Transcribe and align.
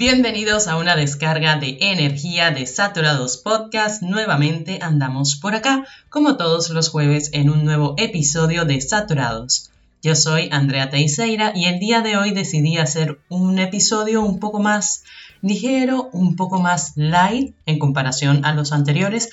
Bienvenidos 0.00 0.66
a 0.66 0.78
una 0.78 0.96
descarga 0.96 1.56
de 1.56 1.76
energía 1.78 2.50
de 2.52 2.64
Saturados 2.64 3.36
Podcast. 3.36 4.00
Nuevamente 4.00 4.78
andamos 4.80 5.36
por 5.36 5.54
acá, 5.54 5.84
como 6.08 6.38
todos 6.38 6.70
los 6.70 6.88
jueves, 6.88 7.28
en 7.34 7.50
un 7.50 7.66
nuevo 7.66 7.96
episodio 7.98 8.64
de 8.64 8.80
Saturados. 8.80 9.70
Yo 10.02 10.14
soy 10.14 10.48
Andrea 10.52 10.88
Teixeira 10.88 11.52
y 11.54 11.66
el 11.66 11.80
día 11.80 12.00
de 12.00 12.16
hoy 12.16 12.30
decidí 12.30 12.78
hacer 12.78 13.20
un 13.28 13.58
episodio 13.58 14.22
un 14.22 14.38
poco 14.40 14.58
más 14.58 15.04
ligero, 15.42 16.08
un 16.14 16.34
poco 16.34 16.62
más 16.62 16.92
light 16.94 17.54
en 17.66 17.78
comparación 17.78 18.46
a 18.46 18.54
los 18.54 18.72
anteriores, 18.72 19.28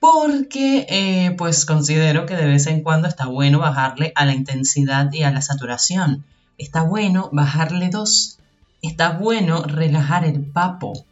porque 0.00 0.88
eh, 0.88 1.36
pues 1.38 1.64
considero 1.64 2.26
que 2.26 2.34
de 2.34 2.46
vez 2.46 2.66
en 2.66 2.82
cuando 2.82 3.06
está 3.06 3.26
bueno 3.26 3.60
bajarle 3.60 4.12
a 4.16 4.24
la 4.24 4.34
intensidad 4.34 5.12
y 5.12 5.22
a 5.22 5.30
la 5.30 5.40
saturación. 5.40 6.24
Está 6.58 6.82
bueno 6.82 7.28
bajarle 7.32 7.90
dos 7.90 8.38
está 8.86 9.10
bueno 9.10 9.62
relajar 9.62 10.24
el 10.24 10.40
papo. 10.40 11.04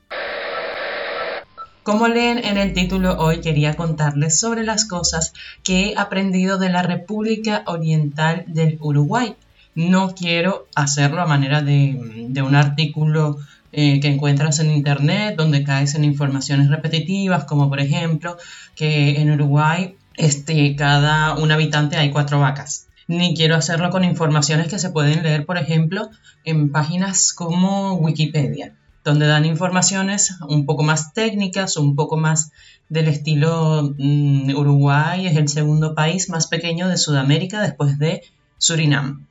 Como 1.82 2.06
leen 2.06 2.38
en 2.38 2.58
el 2.58 2.74
título, 2.74 3.18
hoy 3.18 3.40
quería 3.40 3.74
contarles 3.74 4.38
sobre 4.38 4.62
las 4.62 4.84
cosas 4.84 5.32
que 5.64 5.88
he 5.88 5.98
aprendido 5.98 6.58
de 6.58 6.70
la 6.70 6.82
República 6.82 7.64
Oriental 7.66 8.44
del 8.46 8.78
Uruguay. 8.80 9.34
No 9.74 10.14
quiero 10.14 10.68
hacerlo 10.76 11.22
a 11.22 11.26
manera 11.26 11.60
de, 11.62 11.98
un 12.40 12.54
artículo 12.54 13.38
eh, 13.72 13.98
que 14.00 14.08
encuentras 14.08 14.60
en 14.60 14.70
internet 14.70 15.34
donde 15.36 15.64
caes 15.64 15.94
en 15.96 16.04
informaciones 16.04 16.70
repetitivas, 16.70 17.44
como 17.44 17.68
por 17.68 17.80
ejemplo 17.80 18.36
que 18.76 19.20
en 19.20 19.32
Uruguay 19.32 19.96
este, 20.16 20.76
cada 20.76 21.34
un 21.34 21.50
habitante 21.50 21.96
hay 21.96 22.10
cuatro 22.10 22.38
vacas 22.38 22.86
ni 23.12 23.34
quiero 23.34 23.56
hacerlo 23.56 23.90
con 23.90 24.04
informaciones 24.04 24.68
que 24.68 24.78
se 24.78 24.90
pueden 24.90 25.22
leer, 25.22 25.44
por 25.44 25.58
ejemplo, 25.58 26.08
en 26.44 26.72
páginas 26.72 27.32
como 27.32 27.94
Wikipedia, 27.94 28.74
donde 29.04 29.26
dan 29.26 29.44
informaciones 29.44 30.36
un 30.48 30.64
poco 30.64 30.82
más 30.82 31.12
técnicas, 31.12 31.76
un 31.76 31.94
poco 31.94 32.16
más 32.16 32.50
del 32.88 33.08
estilo 33.08 33.94
mm, 33.98 34.54
Uruguay 34.54 35.26
es 35.26 35.36
el 35.36 35.48
segundo 35.48 35.94
país 35.94 36.28
más 36.28 36.46
pequeño 36.46 36.88
de 36.88 36.96
Sudamérica 36.96 37.60
después 37.60 37.98
de 37.98 38.22
Surinam. 38.58 39.26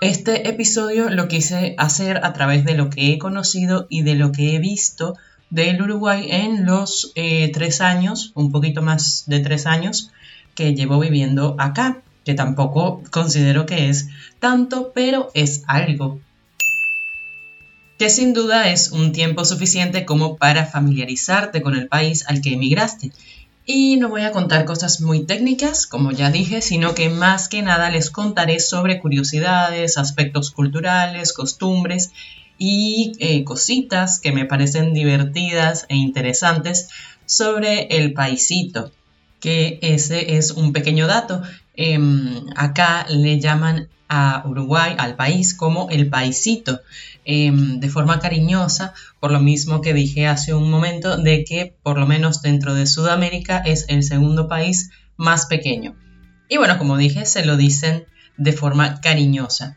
Este 0.00 0.48
episodio 0.48 1.08
lo 1.08 1.28
quise 1.28 1.74
hacer 1.78 2.20
a 2.24 2.32
través 2.32 2.64
de 2.64 2.74
lo 2.74 2.90
que 2.90 3.12
he 3.12 3.18
conocido 3.18 3.86
y 3.88 4.02
de 4.02 4.14
lo 4.14 4.32
que 4.32 4.54
he 4.54 4.58
visto 4.58 5.16
del 5.50 5.80
Uruguay 5.80 6.28
en 6.30 6.66
los 6.66 7.12
eh, 7.14 7.50
tres 7.52 7.80
años, 7.80 8.32
un 8.34 8.50
poquito 8.50 8.82
más 8.82 9.24
de 9.26 9.40
tres 9.40 9.66
años, 9.66 10.10
que 10.54 10.74
llevo 10.74 10.98
viviendo 10.98 11.56
acá, 11.58 12.02
que 12.24 12.34
tampoco 12.34 13.02
considero 13.10 13.66
que 13.66 13.88
es 13.88 14.08
tanto, 14.38 14.92
pero 14.94 15.30
es 15.34 15.62
algo. 15.66 16.20
Que 17.98 18.10
sin 18.10 18.32
duda 18.32 18.70
es 18.70 18.90
un 18.90 19.12
tiempo 19.12 19.44
suficiente 19.44 20.04
como 20.04 20.36
para 20.36 20.66
familiarizarte 20.66 21.62
con 21.62 21.76
el 21.76 21.86
país 21.86 22.24
al 22.26 22.40
que 22.40 22.54
emigraste. 22.54 23.12
Y 23.66 23.96
no 23.96 24.08
voy 24.10 24.22
a 24.22 24.32
contar 24.32 24.66
cosas 24.66 25.00
muy 25.00 25.24
técnicas, 25.24 25.86
como 25.86 26.10
ya 26.10 26.30
dije, 26.30 26.60
sino 26.60 26.94
que 26.94 27.08
más 27.08 27.48
que 27.48 27.62
nada 27.62 27.90
les 27.90 28.10
contaré 28.10 28.60
sobre 28.60 29.00
curiosidades, 29.00 29.96
aspectos 29.96 30.50
culturales, 30.50 31.32
costumbres 31.32 32.10
y 32.58 33.12
eh, 33.20 33.42
cositas 33.44 34.20
que 34.20 34.32
me 34.32 34.44
parecen 34.44 34.92
divertidas 34.92 35.86
e 35.88 35.96
interesantes 35.96 36.88
sobre 37.26 37.86
el 37.96 38.12
paisito 38.12 38.92
que 39.44 39.78
ese 39.82 40.38
es 40.38 40.52
un 40.52 40.72
pequeño 40.72 41.06
dato. 41.06 41.42
Em, 41.76 42.46
acá 42.56 43.04
le 43.10 43.38
llaman 43.38 43.88
a 44.08 44.42
Uruguay, 44.46 44.94
al 44.96 45.16
país, 45.16 45.52
como 45.52 45.90
el 45.90 46.08
paisito, 46.08 46.80
em, 47.26 47.78
de 47.78 47.88
forma 47.90 48.20
cariñosa, 48.20 48.94
por 49.20 49.30
lo 49.32 49.40
mismo 49.40 49.82
que 49.82 49.92
dije 49.92 50.26
hace 50.26 50.54
un 50.54 50.70
momento, 50.70 51.18
de 51.18 51.44
que 51.44 51.74
por 51.82 51.98
lo 51.98 52.06
menos 52.06 52.40
dentro 52.40 52.72
de 52.72 52.86
Sudamérica 52.86 53.58
es 53.58 53.84
el 53.88 54.02
segundo 54.02 54.48
país 54.48 54.88
más 55.18 55.44
pequeño. 55.44 55.94
Y 56.48 56.56
bueno, 56.56 56.78
como 56.78 56.96
dije, 56.96 57.26
se 57.26 57.44
lo 57.44 57.58
dicen 57.58 58.06
de 58.38 58.52
forma 58.54 59.02
cariñosa. 59.02 59.76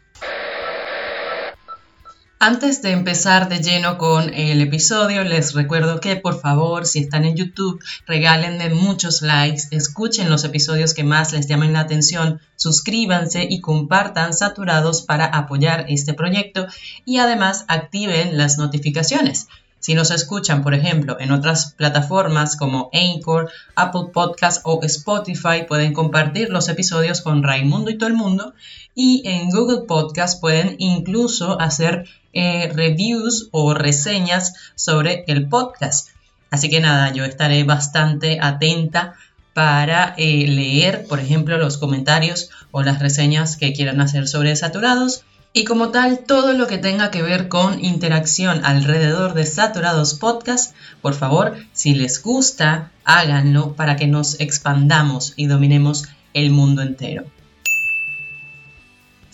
Antes 2.39 2.83
de 2.83 2.91
empezar 2.91 3.49
de 3.49 3.63
lleno 3.63 3.97
con 3.97 4.31
el 4.31 4.61
episodio, 4.61 5.23
les 5.23 5.55
recuerdo 5.55 5.99
que 5.99 6.17
por 6.17 6.39
favor, 6.39 6.85
si 6.85 6.99
están 6.99 7.25
en 7.25 7.35
YouTube, 7.35 7.83
regálenme 8.05 8.69
muchos 8.69 9.23
likes, 9.23 9.63
escuchen 9.71 10.29
los 10.29 10.43
episodios 10.43 10.93
que 10.93 11.03
más 11.03 11.33
les 11.33 11.47
llamen 11.47 11.73
la 11.73 11.79
atención, 11.79 12.39
suscríbanse 12.55 13.47
y 13.49 13.59
compartan 13.59 14.35
saturados 14.35 15.01
para 15.01 15.25
apoyar 15.25 15.85
este 15.89 16.13
proyecto 16.13 16.67
y 17.05 17.17
además 17.17 17.65
activen 17.69 18.37
las 18.37 18.59
notificaciones. 18.59 19.47
Si 19.79 19.95
nos 19.95 20.11
escuchan, 20.11 20.63
por 20.63 20.75
ejemplo, 20.75 21.17
en 21.19 21.31
otras 21.31 21.73
plataformas 21.73 22.55
como 22.55 22.91
Anchor, 22.93 23.49
Apple 23.75 24.09
Podcast 24.13 24.61
o 24.63 24.79
Spotify, 24.83 25.65
pueden 25.67 25.93
compartir 25.93 26.49
los 26.49 26.67
episodios 26.67 27.21
con 27.21 27.41
Raimundo 27.41 27.89
y 27.89 27.97
todo 27.97 28.09
el 28.09 28.15
mundo. 28.15 28.53
Y 28.95 29.21
en 29.25 29.49
Google 29.49 29.85
Podcast 29.87 30.41
pueden 30.41 30.75
incluso 30.79 31.61
hacer 31.61 32.05
eh, 32.37 32.71
reviews 32.71 33.49
o 33.51 33.73
reseñas 33.73 34.53
sobre 34.75 35.23
el 35.27 35.49
podcast. 35.49 36.09
Así 36.51 36.69
que 36.69 36.79
nada, 36.79 37.11
yo 37.11 37.25
estaré 37.25 37.63
bastante 37.63 38.37
atenta 38.39 39.15
para 39.55 40.13
eh, 40.17 40.45
leer, 40.47 41.07
por 41.07 41.19
ejemplo, 41.19 41.57
los 41.57 41.79
comentarios 41.79 42.51
o 42.69 42.83
las 42.83 42.99
reseñas 42.99 43.57
que 43.57 43.73
quieran 43.73 44.01
hacer 44.01 44.27
sobre 44.27 44.55
Saturados. 44.55 45.23
Y 45.51 45.63
como 45.63 45.89
tal, 45.89 46.19
todo 46.19 46.53
lo 46.53 46.67
que 46.67 46.77
tenga 46.77 47.09
que 47.09 47.23
ver 47.23 47.47
con 47.47 47.83
interacción 47.83 48.63
alrededor 48.63 49.33
de 49.33 49.47
Saturados 49.47 50.13
Podcast, 50.13 50.75
por 51.01 51.15
favor, 51.15 51.55
si 51.73 51.95
les 51.95 52.21
gusta, 52.21 52.91
háganlo 53.03 53.73
para 53.75 53.95
que 53.95 54.05
nos 54.05 54.39
expandamos 54.39 55.33
y 55.37 55.47
dominemos 55.47 56.05
el 56.35 56.51
mundo 56.51 56.83
entero. 56.83 57.25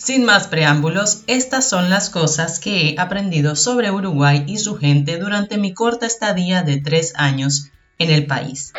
Sin 0.03 0.25
más 0.25 0.47
preámbulos, 0.47 1.23
estas 1.27 1.69
son 1.69 1.89
las 1.89 2.09
cosas 2.09 2.59
que 2.59 2.89
he 2.89 2.99
aprendido 2.99 3.55
sobre 3.55 3.89
Uruguay 3.89 4.43
y 4.47 4.57
su 4.57 4.75
gente 4.75 5.17
durante 5.17 5.57
mi 5.57 5.73
corta 5.73 6.05
estadía 6.05 6.61
de 6.61 6.81
tres 6.81 7.13
años 7.15 7.69
en 7.99 8.09
el 8.09 8.25
país. 8.25 8.73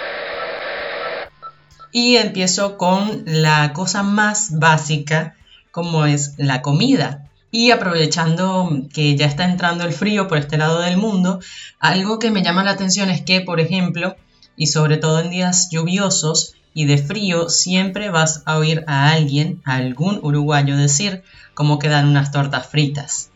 Y 1.93 2.17
empiezo 2.17 2.77
con 2.77 3.23
la 3.25 3.73
cosa 3.73 4.03
más 4.03 4.59
básica, 4.59 5.35
como 5.71 6.05
es 6.05 6.35
la 6.37 6.61
comida. 6.61 7.31
Y 7.51 7.71
aprovechando 7.71 8.83
que 8.93 9.17
ya 9.17 9.25
está 9.25 9.47
entrando 9.47 9.85
el 9.85 9.95
frío 9.95 10.29
por 10.29 10.37
este 10.37 10.59
lado 10.59 10.81
del 10.81 10.99
mundo, 10.99 11.41
algo 11.79 12.19
que 12.19 12.31
me 12.31 12.43
llama 12.43 12.65
la 12.65 12.73
atención 12.73 13.09
es 13.09 13.23
que, 13.23 13.41
por 13.41 13.61
ejemplo, 13.61 14.15
y 14.59 14.67
sobre 14.67 14.99
todo 14.99 15.21
en 15.21 15.31
días 15.31 15.71
lluviosos, 15.71 16.55
y 16.75 16.87
de 16.87 16.99
frío 16.99 17.49
siempre 17.49 18.11
vas 18.11 18.43
a 18.45 18.59
oír 18.59 18.85
a 18.89 19.13
alguien, 19.13 19.63
algún 19.65 20.19
uruguayo 20.23 20.77
decir 20.77 21.23
cómo 21.55 21.79
quedan 21.79 22.09
unas 22.09 22.33
tortas 22.33 22.67
fritas. 22.67 23.31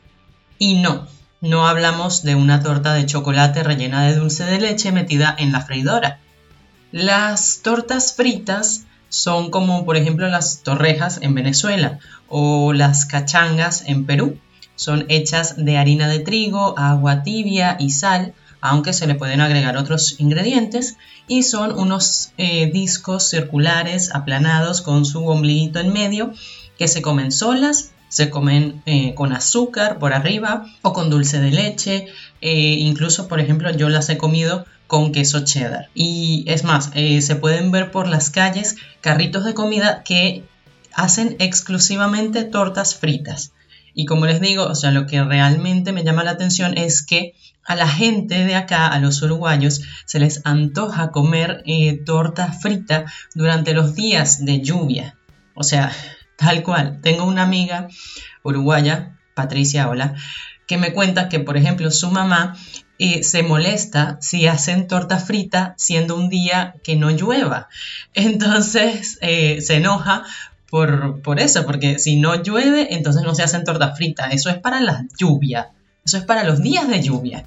Y 0.59 0.75
no, 0.75 1.07
no 1.41 1.69
hablamos 1.69 2.25
de 2.25 2.35
una 2.35 2.61
torta 2.61 2.95
de 2.95 3.07
chocolate 3.07 3.63
rellena 3.63 4.07
de 4.07 4.17
dulce 4.17 4.45
de 4.45 4.61
leche 4.61 4.91
metida 4.91 5.35
en 5.39 5.53
la 5.53 5.61
freidora. 5.61 6.19
Las 6.91 7.61
tortas 7.63 8.15
fritas 8.15 8.87
son 9.09 9.51
como 9.51 9.85
por 9.85 9.97
ejemplo 9.97 10.29
las 10.29 10.63
torrejas 10.63 11.21
en 11.23 11.35
Venezuela 11.35 12.01
o 12.29 12.73
las 12.73 13.07
cachangas 13.07 13.85
en 13.87 14.05
Perú. 14.05 14.39
Son 14.75 15.07
hechas 15.09 15.65
de 15.65 15.79
harina 15.79 16.09
de 16.09 16.19
trigo, 16.19 16.77
agua 16.77 17.23
tibia 17.23 17.77
y 17.79 17.91
sal 17.91 18.35
aunque 18.61 18.93
se 18.93 19.07
le 19.07 19.15
pueden 19.15 19.41
agregar 19.41 19.77
otros 19.77 20.17
ingredientes, 20.19 20.97
y 21.27 21.43
son 21.43 21.79
unos 21.79 22.33
eh, 22.39 22.71
discos 22.73 23.29
circulares 23.29 24.15
aplanados 24.15 24.83
con 24.83 25.05
su 25.05 25.27
ombliguito 25.27 25.79
en 25.79 25.93
medio 25.93 26.33
que 26.79 26.89
se 26.89 27.03
comen 27.03 27.31
solas, 27.33 27.93
se 28.09 28.31
comen 28.31 28.83
eh, 28.87 29.15
con 29.15 29.33
azúcar 29.33 29.99
por 29.99 30.15
arriba 30.15 30.65
o 30.83 30.93
con 30.93 31.11
dulce 31.11 31.41
de 31.41 31.51
leche, 31.51 32.07
eh, 32.41 32.77
incluso 32.79 33.29
por 33.29 33.41
ejemplo 33.41 33.71
yo 33.71 33.89
las 33.91 34.09
he 34.09 34.17
comido 34.17 34.65
con 34.87 35.13
queso 35.13 35.45
cheddar. 35.45 35.91
Y 35.95 36.45
es 36.47 36.65
más, 36.65 36.91
se 36.95 37.37
pueden 37.37 37.71
ver 37.71 37.91
por 37.91 38.09
las 38.09 38.31
calles 38.31 38.77
carritos 39.03 39.45
de 39.45 39.53
comida 39.53 40.03
que 40.03 40.45
hacen 40.95 41.37
exclusivamente 41.41 42.45
tortas 42.45 42.95
fritas. 42.95 43.53
Y 44.01 44.07
como 44.07 44.27
les 44.27 44.41
digo, 44.41 44.63
o 44.65 44.77
sea, 44.77 44.93
lo 44.93 45.09
que 45.09 45.25
realmente 45.25 45.91
me 45.91 46.05
llama 46.05 46.23
la 46.23 46.31
atención 46.31 46.79
es 46.79 47.05
que 47.05 47.35
a 47.65 47.75
la 47.75 47.89
gente 47.89 48.45
de 48.45 48.55
acá, 48.55 48.87
a 48.87 49.01
los 49.01 49.23
uruguayos, 49.23 49.83
se 50.05 50.21
les 50.21 50.41
antoja 50.45 51.11
comer 51.11 51.65
eh, 51.67 51.99
torta 52.07 52.53
frita 52.53 53.07
durante 53.35 53.75
los 53.75 53.97
días 53.97 54.45
de 54.45 54.61
lluvia. 54.61 55.19
O 55.57 55.65
sea, 55.65 55.91
tal 56.37 56.63
cual. 56.63 57.01
Tengo 57.03 57.25
una 57.25 57.43
amiga 57.43 57.89
uruguaya, 58.45 59.19
Patricia 59.35 59.89
Hola, 59.89 60.15
que 60.69 60.79
me 60.79 60.93
cuenta 60.93 61.29
que, 61.29 61.41
por 61.41 61.57
ejemplo, 61.57 61.91
su 61.91 62.09
mamá 62.09 62.55
eh, 63.01 63.23
se 63.23 63.45
molesta 63.45 64.19
si 64.21 64.49
hacen 64.49 64.89
torta 64.89 65.19
frita 65.19 65.75
siendo 65.77 66.17
un 66.17 66.29
día 66.29 66.75
que 66.85 66.95
no 66.95 67.11
llueva. 67.11 67.69
Entonces 68.15 69.19
eh, 69.23 69.61
se 69.61 69.77
enoja 69.77 70.25
por, 70.71 71.23
por, 71.23 71.41
eso, 71.41 71.65
porque 71.67 71.99
si 71.99 72.17
no 72.17 72.43
llueve, 72.43 72.95
entonces 72.95 73.23
no 73.23 73.35
se 73.35 73.43
hacen 73.43 73.65
torta 73.65 73.95
frita. 73.95 74.29
Eso 74.29 74.51
es 74.51 74.59
para 74.59 74.81
la 74.81 75.07
lluvia. 75.19 75.71
Eso 76.05 76.19
es 76.19 76.25
para 76.25 76.45
los 76.45 76.63
días 76.63 76.89
de 76.89 77.03
lluvia. 77.03 77.45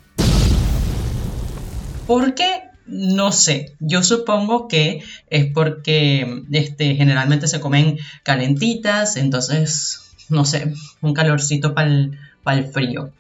¿Por 2.07 2.35
qué? 2.35 2.63
No 2.85 3.31
sé, 3.31 3.73
yo 3.79 4.03
supongo 4.03 4.67
que 4.67 5.01
es 5.29 5.45
porque 5.53 6.43
este, 6.51 6.95
generalmente 6.95 7.47
se 7.47 7.61
comen 7.61 7.97
calentitas, 8.23 9.15
entonces, 9.15 10.01
no 10.27 10.43
sé, 10.43 10.73
un 11.01 11.13
calorcito 11.13 11.73
para 11.73 11.89
el 11.89 12.67
frío. 12.71 13.13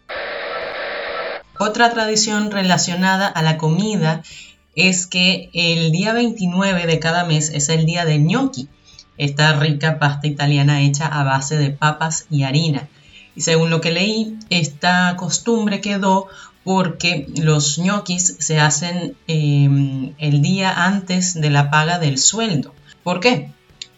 Otra 1.57 1.91
tradición 1.91 2.49
relacionada 2.49 3.27
a 3.27 3.43
la 3.43 3.57
comida 3.57 4.23
es 4.75 5.05
que 5.05 5.51
el 5.53 5.91
día 5.91 6.11
29 6.11 6.87
de 6.87 6.99
cada 6.99 7.23
mes 7.23 7.51
es 7.53 7.69
el 7.69 7.85
día 7.85 8.03
de 8.03 8.17
gnocchi, 8.17 8.67
esta 9.21 9.53
rica 9.53 9.99
pasta 9.99 10.25
italiana 10.25 10.81
hecha 10.81 11.05
a 11.05 11.23
base 11.23 11.55
de 11.55 11.69
papas 11.69 12.25
y 12.31 12.41
harina. 12.41 12.87
Y 13.35 13.41
según 13.41 13.69
lo 13.69 13.79
que 13.79 13.91
leí, 13.91 14.39
esta 14.49 15.15
costumbre 15.15 15.79
quedó 15.79 16.27
porque 16.63 17.27
los 17.37 17.77
ñoquis 17.77 18.37
se 18.39 18.59
hacen 18.59 19.15
em, 19.27 20.13
el 20.17 20.41
día 20.41 20.85
antes 20.85 21.39
de 21.39 21.51
la 21.51 21.69
paga 21.69 21.99
del 21.99 22.17
sueldo. 22.17 22.73
¿Por 23.03 23.19
qué? 23.19 23.51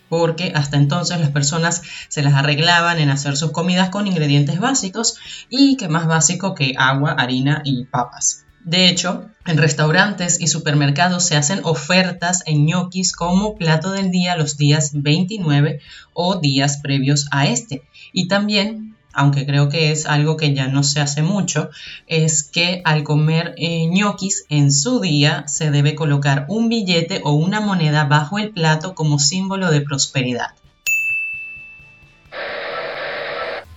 Porque 0.10 0.52
hasta 0.56 0.76
entonces 0.76 1.22
las 1.22 1.30
personas 1.30 1.84
se 2.10 2.22
las 2.22 2.34
arreglaban 2.34 3.00
en 3.00 3.10
hacer 3.10 3.38
sus 3.38 3.52
comidas 3.52 3.90
con 3.92 4.08
ingredientes 4.08 4.60
básicos 4.60 5.16
y 5.50 5.78
que 5.78 5.88
más 5.88 6.06
básico 6.06 6.54
que 6.54 6.76
agua, 6.78 7.14
harina 7.14 7.62
y 7.64 7.86
papas. 7.86 8.44
De 8.64 8.88
hecho, 8.88 9.30
en 9.46 9.58
restaurantes 9.58 10.40
y 10.40 10.48
supermercados 10.48 11.26
se 11.26 11.36
hacen 11.36 11.60
ofertas 11.64 12.44
en 12.46 12.66
ñoquis 12.66 13.14
como 13.14 13.56
plato 13.56 13.92
del 13.92 14.10
día 14.10 14.38
los 14.38 14.56
días 14.58 14.92
29 14.94 15.82
o 16.14 16.36
días 16.40 16.78
previos 16.82 17.28
a 17.32 17.48
este. 17.48 17.84
Y 18.14 18.28
también 18.28 18.94
aunque 19.14 19.46
creo 19.46 19.70
que 19.70 19.92
es 19.92 20.08
algo 20.08 20.38
que 20.38 20.54
ya 20.54 20.68
no 20.68 20.84
se 20.84 21.00
hace 21.00 21.22
mucho, 21.22 21.70
es 22.08 22.44
que 22.44 22.82
al 22.84 23.04
comer 23.04 23.54
eh, 23.58 23.86
ñoquis 23.88 24.46
en 24.50 24.72
su 24.72 25.00
día 25.00 25.44
se 25.48 25.70
debe 25.70 25.94
colocar 25.94 26.46
un 26.50 26.68
billete 26.68 27.22
o 27.24 27.34
una 27.34 27.62
moneda 27.62 28.06
bajo 28.06 28.40
el 28.40 28.50
plato 28.50 28.96
como 28.96 29.20
símbolo 29.20 29.70
de 29.70 29.82
prosperidad. 29.82 30.48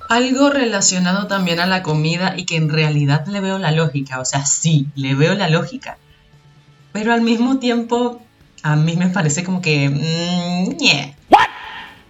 Algo 0.08 0.50
relacionado 0.50 1.26
también 1.26 1.60
a 1.60 1.66
la 1.66 1.82
comida 1.82 2.34
y 2.36 2.44
que 2.44 2.56
en 2.56 2.68
realidad 2.68 3.26
le 3.26 3.40
veo 3.40 3.58
la 3.58 3.72
lógica, 3.72 4.20
o 4.20 4.24
sea, 4.24 4.46
sí, 4.46 4.86
le 4.94 5.14
veo 5.14 5.34
la 5.34 5.48
lógica, 5.48 5.98
pero 6.92 7.12
al 7.12 7.22
mismo 7.22 7.58
tiempo 7.58 8.22
a 8.62 8.76
mí 8.76 8.96
me 8.96 9.08
parece 9.08 9.44
como 9.44 9.60
que... 9.60 9.88
Mm, 9.88 10.76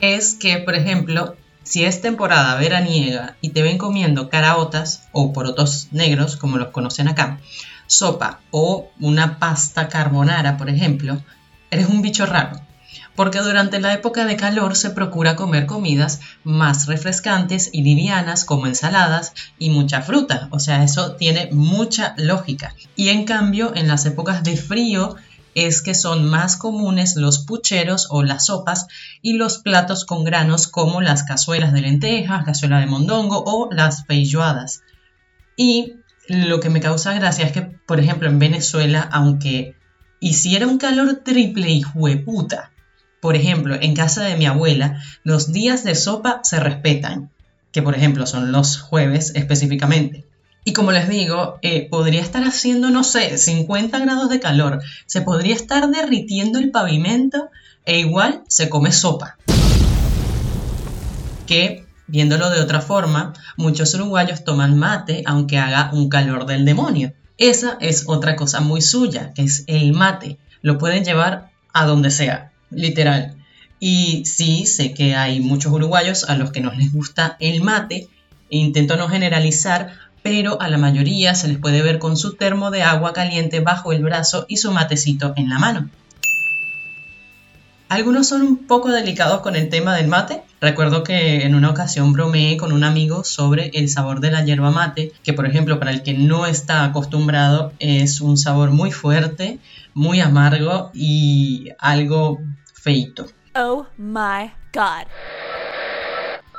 es 0.00 0.34
que, 0.34 0.58
por 0.58 0.75
ejemplo, 0.75 1.37
si 1.62 1.84
es 1.84 2.00
temporada 2.00 2.56
veraniega 2.56 3.37
y 3.40 3.50
te 3.50 3.62
ven 3.62 3.78
comiendo 3.78 4.28
caraotas 4.28 5.08
o 5.12 5.32
porotos 5.32 5.88
negros, 5.90 6.37
como 6.37 6.58
los 6.58 6.69
conocen 6.69 7.08
acá, 7.08 7.40
sopa 7.87 8.40
o 8.50 8.90
una 9.00 9.38
pasta 9.38 9.88
carbonara, 9.88 10.56
por 10.56 10.69
ejemplo, 10.69 11.20
eres 11.70 11.88
un 11.88 12.02
bicho 12.02 12.26
raro. 12.26 12.60
Porque 13.17 13.41
durante 13.41 13.81
la 13.81 13.95
época 13.95 14.27
de 14.27 14.37
calor 14.37 14.77
se 14.77 14.91
procura 14.91 15.37
comer 15.37 15.67
comidas 15.67 16.21
más 16.45 16.87
refrescantes 16.87 17.71
y 17.73 17.83
livianas 17.83 18.45
como 18.45 18.67
ensaladas 18.67 19.33
y 19.59 19.71
mucha 19.71 20.03
fruta. 20.03 20.49
O 20.53 20.61
sea, 20.61 20.85
eso 20.85 21.17
tiene 21.17 21.49
mucha 21.51 22.15
lógica. 22.19 22.75
Y 22.95 23.09
en 23.09 23.25
cambio, 23.25 23.75
en 23.75 23.89
las 23.89 24.05
épocas 24.07 24.45
de 24.45 24.57
frío 24.57 25.17
es 25.57 25.81
que 25.81 25.95
son 25.95 26.29
más 26.29 26.59
comunes 26.59 27.17
los 27.17 27.39
pucheros 27.39 28.09
o 28.11 28.23
las 28.23 28.47
sopas 28.47 28.87
y 29.23 29.33
los 29.33 29.57
platos 29.57 30.05
con 30.05 30.23
granos 30.23 30.69
como 30.69 31.01
las 31.01 31.23
cazuelas 31.23 31.73
de 31.73 31.81
lentejas, 31.81 32.45
cazuela 32.45 32.79
de 32.79 32.87
mondongo 32.87 33.43
o 33.47 33.73
las 33.73 34.05
feijoadas. 34.05 34.83
Y 35.57 35.95
lo 36.29 36.61
que 36.61 36.69
me 36.69 36.81
causa 36.81 37.15
gracia 37.15 37.47
es 37.47 37.53
que, 37.53 37.63
por 37.63 38.01
ejemplo, 38.01 38.29
en 38.29 38.39
Venezuela, 38.39 39.09
aunque 39.11 39.77
hiciera 40.21 40.67
un 40.67 40.77
calor 40.77 41.23
triple 41.25 41.71
y 41.71 41.81
jueputa, 41.81 42.73
por 43.26 43.34
ejemplo, 43.34 43.76
en 43.81 43.96
casa 43.96 44.23
de 44.23 44.37
mi 44.37 44.46
abuela, 44.46 45.02
los 45.25 45.50
días 45.50 45.82
de 45.82 45.96
sopa 45.96 46.43
se 46.44 46.61
respetan, 46.61 47.28
que 47.73 47.82
por 47.82 47.96
ejemplo 47.96 48.25
son 48.25 48.52
los 48.52 48.78
jueves 48.78 49.32
específicamente. 49.34 50.25
Y 50.64 50.73
como 50.73 50.93
les 50.93 51.08
digo, 51.08 51.58
eh, 51.61 51.88
podría 51.90 52.20
estar 52.20 52.44
haciendo, 52.44 52.88
no 52.90 53.02
sé, 53.02 53.37
50 53.37 53.99
grados 53.99 54.31
de 54.31 54.38
calor, 54.38 54.81
se 55.06 55.23
podría 55.23 55.56
estar 55.56 55.90
derritiendo 55.90 56.61
el 56.61 56.70
pavimento 56.70 57.50
e 57.84 57.99
igual 57.99 58.44
se 58.46 58.69
come 58.69 58.93
sopa. 58.93 59.37
Que, 61.49 61.84
viéndolo 62.06 62.50
de 62.50 62.61
otra 62.61 62.81
forma, 62.81 63.32
muchos 63.56 63.93
uruguayos 63.94 64.44
toman 64.44 64.79
mate 64.79 65.25
aunque 65.26 65.58
haga 65.58 65.90
un 65.93 66.08
calor 66.08 66.46
del 66.46 66.64
demonio. 66.64 67.12
Esa 67.38 67.76
es 67.81 68.05
otra 68.06 68.37
cosa 68.37 68.61
muy 68.61 68.82
suya, 68.82 69.32
que 69.34 69.43
es 69.43 69.64
el 69.67 69.94
mate. 69.94 70.38
Lo 70.62 70.79
pueden 70.79 71.02
llevar 71.02 71.50
a 71.72 71.87
donde 71.87 72.12
sea, 72.12 72.52
literal. 72.71 73.35
Y 73.79 74.25
sí, 74.25 74.67
sé 74.67 74.95
que 74.95 75.15
hay 75.15 75.41
muchos 75.41 75.73
uruguayos 75.73 76.25
a 76.25 76.37
los 76.37 76.51
que 76.51 76.61
no 76.61 76.73
les 76.73 76.93
gusta 76.93 77.37
el 77.41 77.63
mate. 77.63 78.09
Intento 78.49 78.97
no 78.97 79.09
generalizar, 79.09 79.93
pero 80.23 80.61
a 80.61 80.69
la 80.69 80.79
mayoría 80.79 81.35
se 81.35 81.49
les 81.49 81.59
puede 81.59 81.83
ver 81.83 81.99
con 81.99 82.17
su 82.17 82.35
termo 82.35 82.71
de 82.71 82.83
agua 82.83 83.13
caliente 83.13 83.61
bajo 83.61 83.93
el 83.93 84.03
brazo 84.03 84.47
y 84.49 84.57
su 84.57 84.73
matecito 84.73 85.35
en 85.37 85.49
la 85.49 85.59
mano. 85.59 85.91
Algunos 87.88 88.27
son 88.27 88.43
un 88.43 88.67
poco 88.67 88.91
delicados 88.91 89.43
con 89.43 89.55
el 89.55 89.69
tema 89.69 89.94
del 89.94 90.09
mate. 90.09 90.43
Recuerdo 90.61 91.05
que 91.05 91.44
en 91.44 91.55
una 91.55 91.71
ocasión 91.71 92.12
bromeé 92.12 92.56
con 92.56 92.73
un 92.73 92.83
amigo 92.83 93.23
sobre 93.23 93.71
el 93.75 93.88
sabor 93.88 94.19
de 94.19 94.33
la 94.33 94.44
yerba 94.44 94.73
mate, 94.73 95.12
que 95.23 95.33
por 95.33 95.47
ejemplo 95.47 95.79
para 95.79 95.93
el 95.93 96.03
que 96.03 96.12
no 96.12 96.47
está 96.47 96.85
acostumbrado 96.85 97.73
es 97.79 98.21
un 98.21 98.38
sabor 98.38 98.71
muy 98.71 98.91
fuerte, 98.91 99.61
muy 99.94 100.21
amargo 100.21 100.91
y 100.94 101.69
algo 101.79 102.41
feito. 102.75 103.27
Oh 103.55 103.87
my 103.97 104.50
god. 104.75 105.06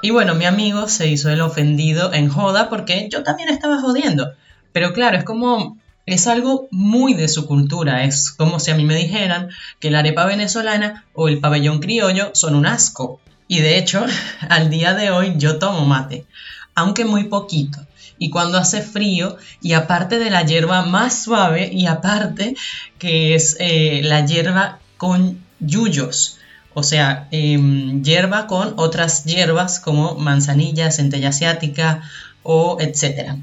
Y 0.02 0.12
bueno, 0.12 0.34
mi 0.34 0.46
amigo 0.46 0.88
se 0.88 1.10
hizo 1.10 1.30
el 1.30 1.42
ofendido 1.42 2.14
en 2.14 2.30
joda 2.30 2.70
porque 2.70 3.10
yo 3.12 3.24
también 3.24 3.50
estaba 3.50 3.82
jodiendo. 3.82 4.32
Pero 4.72 4.94
claro, 4.94 5.18
es 5.18 5.26
como 5.26 5.78
es 6.08 6.26
algo 6.26 6.68
muy 6.72 7.14
de 7.14 7.28
su 7.28 7.46
cultura. 7.46 8.06
Es 8.06 8.32
como 8.32 8.60
si 8.60 8.72
a 8.72 8.76
mí 8.76 8.86
me 8.86 8.96
dijeran 8.96 9.50
que 9.80 9.92
la 9.92 10.00
arepa 10.00 10.26
venezolana 10.26 11.06
o 11.14 11.28
el 11.28 11.40
pabellón 11.40 11.80
criollo 11.80 12.32
son 12.34 12.56
un 12.56 12.66
asco. 12.66 13.20
Y 13.48 13.60
de 13.60 13.78
hecho, 13.78 14.04
al 14.50 14.70
día 14.70 14.96
de 14.96 15.12
hoy 15.12 15.36
yo 15.38 15.60
tomo 15.60 15.86
mate, 15.86 16.26
aunque 16.74 17.06
muy 17.06 17.26
poquito. 17.26 17.86
Y 18.18 18.32
cuando 18.32 18.58
hace 18.58 18.82
frío, 18.82 19.38
y 19.62 19.74
aparte 19.74 20.18
de 20.18 20.32
la 20.32 20.44
hierba 20.44 20.84
más 20.84 21.24
suave, 21.24 21.70
y 21.72 21.86
aparte 21.86 22.56
que 22.98 23.36
es 23.36 23.58
eh, 23.60 24.02
la 24.04 24.26
hierba 24.26 24.80
con 24.98 25.46
yuyos, 25.60 26.40
o 26.74 26.84
sea, 26.84 27.28
em, 27.32 28.04
hierba 28.04 28.48
con 28.48 28.76
otras 28.78 29.26
hierbas 29.26 29.80
como 29.80 30.16
manzanilla, 30.16 30.92
centella 30.92 31.30
asiática 31.30 32.02
o 32.50 32.78
etcétera. 32.80 33.38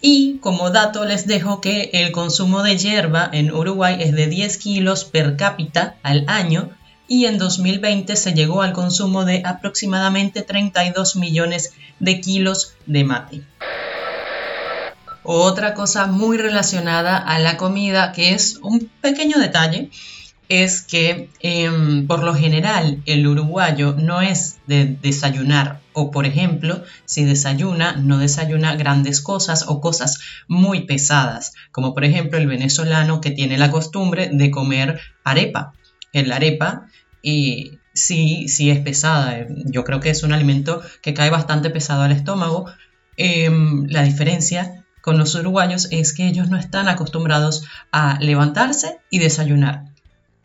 Y 0.00 0.38
como 0.38 0.70
dato 0.70 1.04
les 1.04 1.28
dejo 1.28 1.60
que 1.60 1.90
el 1.92 2.10
consumo 2.10 2.64
de 2.64 2.76
hierba 2.76 3.30
en 3.32 3.54
Uruguay 3.54 3.98
es 4.00 4.12
de 4.12 4.26
10 4.26 4.58
kilos 4.58 5.04
per 5.04 5.36
cápita 5.36 5.94
al 6.02 6.24
año 6.26 6.70
y 7.06 7.26
en 7.26 7.38
2020 7.38 8.16
se 8.16 8.32
llegó 8.32 8.62
al 8.62 8.72
consumo 8.72 9.24
de 9.24 9.42
aproximadamente 9.44 10.42
32 10.42 11.14
millones 11.14 11.74
de 12.00 12.20
kilos 12.20 12.74
de 12.86 13.04
mate. 13.04 13.42
Otra 15.22 15.74
cosa 15.74 16.06
muy 16.06 16.38
relacionada 16.38 17.16
a 17.16 17.38
la 17.38 17.56
comida 17.56 18.10
que 18.10 18.32
es 18.32 18.58
un 18.62 18.90
pequeño 19.00 19.38
detalle 19.38 19.90
es 20.48 20.82
que 20.82 21.28
em, 21.40 22.06
por 22.06 22.22
lo 22.22 22.34
general 22.34 23.02
el 23.06 23.26
uruguayo 23.26 23.94
no 23.98 24.22
es 24.22 24.58
de 24.66 24.96
desayunar 25.02 25.80
o 25.92 26.10
por 26.10 26.26
ejemplo 26.26 26.82
si 27.04 27.24
desayuna 27.24 27.96
no 27.96 28.18
desayuna 28.18 28.76
grandes 28.76 29.20
cosas 29.20 29.64
o 29.66 29.80
cosas 29.80 30.20
muy 30.46 30.86
pesadas 30.86 31.54
como 31.72 31.94
por 31.94 32.04
ejemplo 32.04 32.38
el 32.38 32.46
venezolano 32.46 33.20
que 33.20 33.32
tiene 33.32 33.58
la 33.58 33.70
costumbre 33.70 34.30
de 34.32 34.50
comer 34.50 35.00
arepa 35.24 35.72
el 36.12 36.30
arepa 36.30 36.86
y 37.22 37.78
sí 37.92 38.48
sí 38.48 38.70
es 38.70 38.80
pesada 38.80 39.46
yo 39.64 39.82
creo 39.84 40.00
que 40.00 40.10
es 40.10 40.22
un 40.22 40.32
alimento 40.32 40.80
que 41.02 41.14
cae 41.14 41.30
bastante 41.30 41.70
pesado 41.70 42.02
al 42.02 42.12
estómago 42.12 42.66
em, 43.16 43.86
la 43.88 44.02
diferencia 44.02 44.84
con 45.02 45.18
los 45.18 45.34
uruguayos 45.34 45.88
es 45.90 46.12
que 46.12 46.26
ellos 46.28 46.50
no 46.50 46.56
están 46.56 46.88
acostumbrados 46.88 47.64
a 47.90 48.18
levantarse 48.20 48.98
y 49.10 49.18
desayunar 49.18 49.95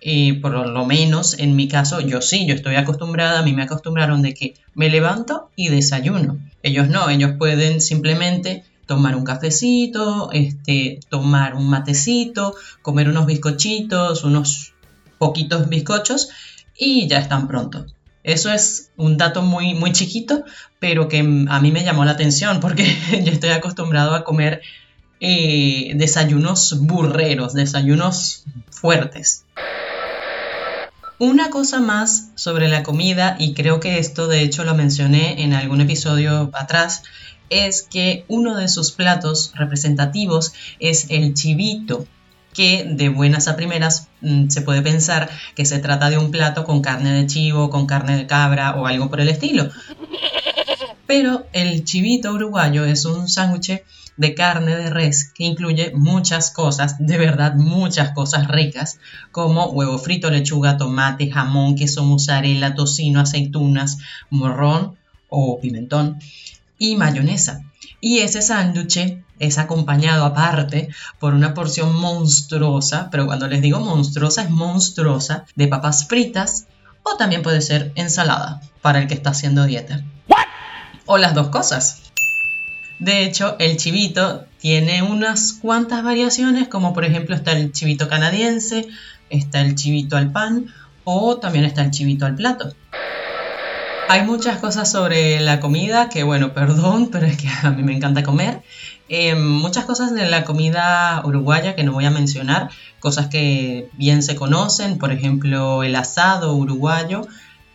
y 0.04 0.34
por 0.34 0.68
lo 0.68 0.86
menos 0.86 1.38
en 1.38 1.56
mi 1.56 1.68
caso, 1.68 2.02
yo 2.02 2.22
sí, 2.22 2.48
yo 2.48 2.56
estoy 2.56 2.76
acostumbrada, 2.76 3.40
a 3.40 3.44
mí 3.44 3.54
me 3.54 3.62
acostumbraron 3.62 4.24
de 4.24 4.34
que 4.34 4.56
me 4.74 4.90
levanto 4.90 5.52
y 5.56 5.70
desayuno. 5.70 6.40
Ellos 6.64 6.90
no, 6.90 7.08
ellos 7.10 7.34
pueden 7.38 7.80
simplemente 7.80 8.64
tomar 8.88 9.16
un 9.16 9.24
cafecito, 9.24 10.32
este, 10.32 11.00
tomar 11.10 11.54
un 11.54 11.70
matecito, 11.70 12.56
comer 12.82 13.10
unos 13.10 13.28
bizcochitos, 13.28 14.24
unos 14.24 14.74
poquitos 15.20 15.70
bizcochos 15.70 16.30
y 16.76 17.08
ya 17.08 17.20
están 17.20 17.48
pronto. 17.48 17.86
Eso 18.24 18.52
es 18.52 18.92
un 18.98 19.18
dato 19.18 19.44
muy, 19.44 19.76
muy 19.76 19.92
chiquito, 19.92 20.44
pero 20.80 21.08
que 21.08 21.20
a 21.20 21.60
mí 21.62 21.72
me 21.72 21.84
llamó 21.84 22.06
la 22.06 22.12
atención 22.12 22.60
porque 22.60 22.86
yo 23.24 23.32
estoy 23.32 23.52
acostumbrado 23.52 24.16
a 24.16 24.24
comer 24.24 24.62
eh, 25.20 25.92
desayunos 25.96 26.80
burreros, 26.80 27.54
desayunos 27.54 28.46
fuertes. 28.72 29.46
Una 31.22 31.52
cosa 31.52 31.80
más 31.80 32.32
sobre 32.34 32.68
la 32.68 32.82
comida, 32.82 33.36
y 33.38 33.54
creo 33.54 33.80
que 33.80 34.00
esto 34.00 34.28
de 34.28 34.42
hecho 34.42 34.64
lo 34.64 34.74
mencioné 34.74 35.44
en 35.44 35.54
algún 35.54 35.80
episodio 35.80 36.50
atrás, 36.54 37.04
es 37.52 37.84
que 37.84 38.26
uno 38.28 38.58
de 38.58 38.68
sus 38.68 38.92
platos 38.92 39.52
representativos 39.54 40.52
es 40.80 41.12
el 41.12 41.36
chivito, 41.36 42.08
que 42.56 42.88
de 42.90 43.10
buenas 43.10 43.48
a 43.48 43.56
primeras 43.56 44.08
mm, 44.22 44.50
se 44.50 44.64
puede 44.64 44.82
pensar 44.82 45.30
que 45.54 45.64
se 45.64 45.78
trata 45.78 46.10
de 46.10 46.18
un 46.18 46.32
plato 46.32 46.64
con 46.64 46.82
carne 46.82 47.14
de 47.14 47.28
chivo, 47.28 47.70
con 47.70 47.86
carne 47.86 48.18
de 48.18 48.26
cabra 48.26 48.74
o 48.78 48.88
algo 48.88 49.12
por 49.12 49.22
el 49.22 49.30
estilo. 49.30 49.70
Pero 51.06 51.46
el 51.54 51.84
chivito 51.84 52.34
uruguayo 52.34 52.84
es 52.84 53.06
un 53.06 53.30
sándwich 53.30 53.84
de 54.22 54.36
carne 54.36 54.76
de 54.76 54.92
res 54.92 55.32
que 55.34 55.46
incluye 55.46 55.94
muchas 55.96 56.52
cosas, 56.52 56.96
de 57.00 57.18
verdad 57.18 57.56
muchas 57.56 58.12
cosas 58.12 58.48
ricas, 58.48 59.00
como 59.32 59.66
huevo 59.72 59.98
frito, 59.98 60.30
lechuga, 60.30 60.78
tomate, 60.78 61.32
jamón, 61.32 61.76
queso, 61.76 62.06
mozzarella, 62.06 62.76
tocino, 62.76 63.20
aceitunas, 63.20 63.98
morrón 64.30 64.96
o 65.28 65.60
pimentón 65.60 66.20
y 66.78 66.98
mayonesa. 66.98 67.64
Y 68.00 68.20
ese 68.20 68.44
sándwich 68.44 69.24
es 69.40 69.58
acompañado 69.58 70.24
aparte 70.26 70.90
por 71.20 71.34
una 71.34 71.56
porción 71.56 72.00
monstruosa, 72.00 73.10
pero 73.10 73.26
cuando 73.26 73.48
les 73.48 73.64
digo 73.64 73.80
monstruosa 73.80 74.44
es 74.44 74.52
monstruosa, 74.52 75.46
de 75.56 75.68
papas 75.68 76.06
fritas 76.06 76.68
o 77.02 77.18
también 77.18 77.42
puede 77.42 77.62
ser 77.62 77.92
ensalada 77.96 78.62
para 78.84 79.00
el 79.00 79.08
que 79.08 79.16
está 79.16 79.32
haciendo 79.32 79.66
dieta. 79.66 80.04
O 81.08 81.18
las 81.18 81.34
dos 81.34 81.48
cosas. 81.48 82.11
De 83.02 83.24
hecho, 83.24 83.56
el 83.58 83.78
chivito 83.78 84.46
tiene 84.60 85.02
unas 85.02 85.54
cuantas 85.54 86.04
variaciones, 86.04 86.68
como 86.68 86.94
por 86.94 87.04
ejemplo 87.04 87.36
está 87.36 87.52
el 87.54 87.72
chivito 87.72 88.08
canadiense, 88.08 88.88
está 89.32 89.62
el 89.62 89.74
chivito 89.74 90.18
al 90.18 90.32
pan 90.32 90.68
o 91.04 91.38
también 91.38 91.66
está 91.66 91.82
el 91.82 91.90
chivito 91.90 92.28
al 92.28 92.36
plato. 92.36 92.76
Hay 94.08 94.22
muchas 94.22 94.60
cosas 94.60 94.92
sobre 94.92 95.40
la 95.40 95.60
comida 95.60 96.10
que, 96.10 96.22
bueno, 96.22 96.54
perdón, 96.54 97.10
pero 97.12 97.26
es 97.26 97.38
que 97.38 97.50
a 97.64 97.72
mí 97.72 97.82
me 97.82 97.96
encanta 97.96 98.22
comer. 98.22 98.62
Eh, 99.10 99.34
muchas 99.34 99.86
cosas 99.86 100.14
de 100.14 100.30
la 100.30 100.44
comida 100.44 101.24
uruguaya 101.26 101.74
que 101.74 101.84
no 101.84 101.94
voy 101.94 102.06
a 102.06 102.12
mencionar, 102.12 102.70
cosas 103.00 103.30
que 103.30 103.90
bien 103.94 104.22
se 104.22 104.36
conocen, 104.36 105.00
por 105.00 105.12
ejemplo, 105.12 105.82
el 105.82 105.96
asado 105.96 106.54
uruguayo, 106.54 107.28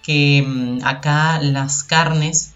que 0.05 0.45
mm, 0.47 0.85
acá 0.85 1.41
las 1.43 1.83
carnes 1.83 2.53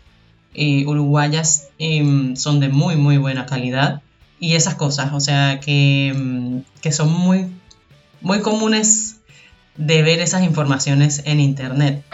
eh, 0.55 0.85
uruguayas 0.87 1.69
em, 1.79 2.37
son 2.37 2.61
de 2.61 2.69
muy, 2.69 2.97
muy 2.97 3.19
buena 3.19 3.47
calidad. 3.47 4.03
Y 4.39 4.55
esas 4.55 4.75
cosas, 4.75 5.13
o 5.13 5.21
sea, 5.21 5.61
que, 5.61 6.15
mm, 6.17 6.81
que 6.81 6.93
son 6.93 7.13
muy, 7.13 7.53
muy 8.21 8.41
comunes 8.41 9.21
de 9.77 10.03
ver 10.03 10.21
esas 10.21 10.43
informaciones 10.43 11.23
en 11.25 11.41
internet. 11.41 12.05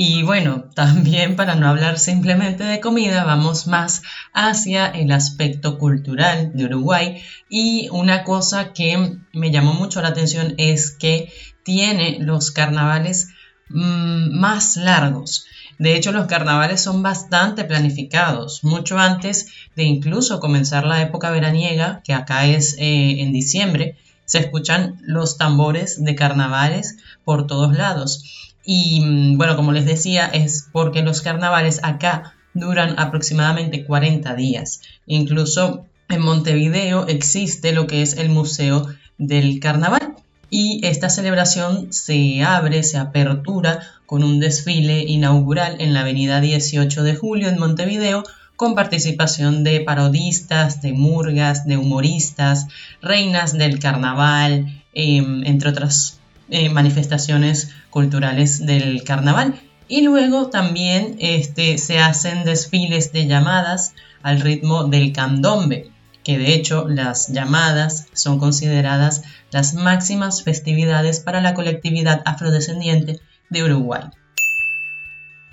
Y 0.00 0.22
bueno, 0.22 0.64
también 0.76 1.34
para 1.34 1.56
no 1.56 1.66
hablar 1.68 1.98
simplemente 1.98 2.62
de 2.62 2.78
comida, 2.78 3.24
vamos 3.24 3.66
más 3.66 4.02
hacia 4.32 4.86
el 4.86 5.10
aspecto 5.10 5.76
cultural 5.76 6.52
de 6.54 6.66
Uruguay. 6.66 7.20
Y 7.48 7.88
una 7.90 8.22
cosa 8.22 8.72
que 8.72 9.16
me 9.32 9.50
llamó 9.50 9.74
mucho 9.74 10.00
la 10.00 10.08
atención 10.08 10.54
es 10.56 10.92
que 10.92 11.32
tiene 11.64 12.18
los 12.20 12.52
carnavales 12.52 13.30
mm, 13.70 14.38
más 14.38 14.76
largos. 14.76 15.46
De 15.78 15.94
hecho, 15.94 16.10
los 16.12 16.26
carnavales 16.26 16.80
son 16.80 17.02
bastante 17.02 17.64
planificados, 17.64 18.64
mucho 18.64 18.98
antes 18.98 19.48
de 19.76 19.84
incluso 19.84 20.40
comenzar 20.40 20.84
la 20.84 21.02
época 21.02 21.30
veraniega, 21.30 22.02
que 22.04 22.14
acá 22.14 22.46
es 22.46 22.74
eh, 22.78 23.20
en 23.20 23.32
diciembre, 23.32 23.96
se 24.24 24.38
escuchan 24.38 24.98
los 25.02 25.38
tambores 25.38 26.04
de 26.04 26.14
carnavales 26.14 26.98
por 27.24 27.46
todos 27.46 27.76
lados. 27.76 28.54
Y 28.64 29.00
mm, 29.00 29.38
bueno, 29.38 29.56
como 29.56 29.72
les 29.72 29.86
decía, 29.86 30.26
es 30.26 30.68
porque 30.72 31.02
los 31.02 31.22
carnavales 31.22 31.80
acá 31.82 32.34
duran 32.54 32.98
aproximadamente 32.98 33.84
40 33.84 34.34
días. 34.34 34.82
Incluso 35.06 35.86
en 36.08 36.22
Montevideo 36.22 37.06
existe 37.06 37.72
lo 37.72 37.86
que 37.86 38.02
es 38.02 38.16
el 38.18 38.30
Museo 38.30 38.86
del 39.16 39.60
Carnaval. 39.60 40.07
Y 40.50 40.80
esta 40.86 41.10
celebración 41.10 41.92
se 41.92 42.42
abre, 42.42 42.82
se 42.82 42.98
apertura 42.98 43.80
con 44.06 44.24
un 44.24 44.40
desfile 44.40 45.00
inaugural 45.00 45.76
en 45.80 45.92
la 45.92 46.00
avenida 46.00 46.40
18 46.40 47.02
de 47.02 47.14
julio 47.14 47.48
en 47.48 47.58
Montevideo, 47.58 48.24
con 48.56 48.74
participación 48.74 49.62
de 49.62 49.80
parodistas, 49.80 50.80
de 50.82 50.92
murgas, 50.92 51.66
de 51.66 51.76
humoristas, 51.76 52.66
reinas 53.00 53.52
del 53.52 53.78
carnaval, 53.78 54.82
em, 54.94 55.44
entre 55.44 55.70
otras 55.70 56.18
eh, 56.50 56.70
manifestaciones 56.70 57.70
culturales 57.90 58.64
del 58.64 59.04
carnaval. 59.04 59.60
Y 59.86 60.00
luego 60.00 60.48
también 60.48 61.16
este, 61.18 61.78
se 61.78 61.98
hacen 61.98 62.44
desfiles 62.44 63.12
de 63.12 63.26
llamadas 63.26 63.92
al 64.22 64.40
ritmo 64.40 64.84
del 64.84 65.12
candombe, 65.12 65.90
que 66.28 66.36
de 66.36 66.52
hecho 66.52 66.86
las 66.86 67.28
llamadas 67.28 68.08
son 68.12 68.38
consideradas 68.38 69.22
las 69.50 69.72
máximas 69.72 70.42
festividades 70.42 71.20
para 71.20 71.40
la 71.40 71.54
colectividad 71.54 72.20
afrodescendiente 72.26 73.18
de 73.48 73.64
Uruguay. 73.64 74.02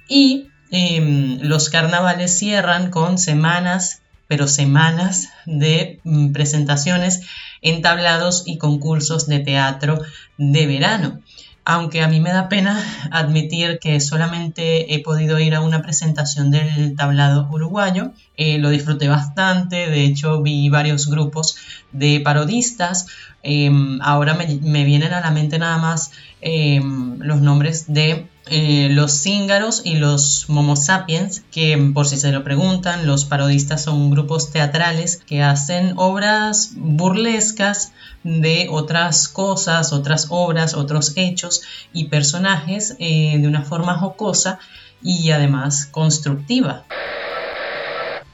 Y 0.09 0.49
em, 0.71 1.39
los 1.43 1.69
carnavales 1.69 2.37
cierran 2.37 2.91
con 2.91 3.17
semanas, 3.17 4.01
pero 4.27 4.49
semanas 4.49 5.29
de 5.45 6.01
mm, 6.03 6.33
presentaciones 6.33 7.21
entablados 7.61 8.43
y 8.45 8.57
concursos 8.57 9.27
de 9.27 9.39
teatro 9.39 10.01
de 10.37 10.67
verano. 10.67 11.21
Aunque 11.67 12.03
a 12.03 12.07
mí 12.07 12.19
me 12.19 12.31
da 12.31 12.47
pena 12.47 12.79
admitir 13.09 13.79
que 13.79 13.99
solamente 13.99 14.93
he 14.93 15.01
podido 15.01 15.39
ir 15.39 15.55
a 15.55 15.61
una 15.61 15.81
presentación 15.81 16.51
del 16.51 16.95
tablado 16.95 17.47
uruguayo, 17.51 18.11
eh, 18.37 18.59
lo 18.59 18.69
disfruté 18.69 19.07
bastante, 19.07 19.89
de 19.89 20.05
hecho 20.05 20.43
vi 20.43 20.69
varios 20.69 21.07
grupos 21.07 21.57
de 21.91 22.19
parodistas, 22.19 23.07
em, 23.41 23.99
ahora 24.01 24.35
me, 24.35 24.85
vienen 24.85 25.13
a 25.13 25.21
la 25.21 25.31
mente 25.31 25.57
nada 25.57 25.77
más 25.79 26.11
em, 26.39 27.17
los 27.19 27.41
nombres 27.41 27.91
de 27.91 28.27
eh, 28.47 28.89
los 28.91 29.11
cíngaros 29.11 29.81
y 29.85 29.95
los 29.95 30.49
Momo 30.49 30.75
Sapiens, 30.75 31.43
que 31.51 31.91
por 31.93 32.07
si 32.07 32.17
se 32.17 32.31
lo 32.31 32.43
preguntan, 32.43 33.07
los 33.07 33.25
parodistas 33.25 33.83
son 33.83 34.11
grupos 34.11 34.51
teatrales 34.51 35.17
que 35.17 35.41
hacen 35.41 35.93
obras 35.95 36.73
burlescas 36.75 37.91
de 38.23 38.67
otras 38.69 39.27
cosas, 39.27 39.93
otras 39.93 40.27
obras, 40.29 40.75
otros 40.75 41.13
hechos 41.15 41.63
y 41.91 42.05
personajes 42.09 42.95
eh, 42.99 43.37
de 43.39 43.47
una 43.47 43.63
forma 43.63 43.95
jocosa 43.95 44.59
y 45.01 45.31
además 45.31 45.87
constructiva. 45.87 46.85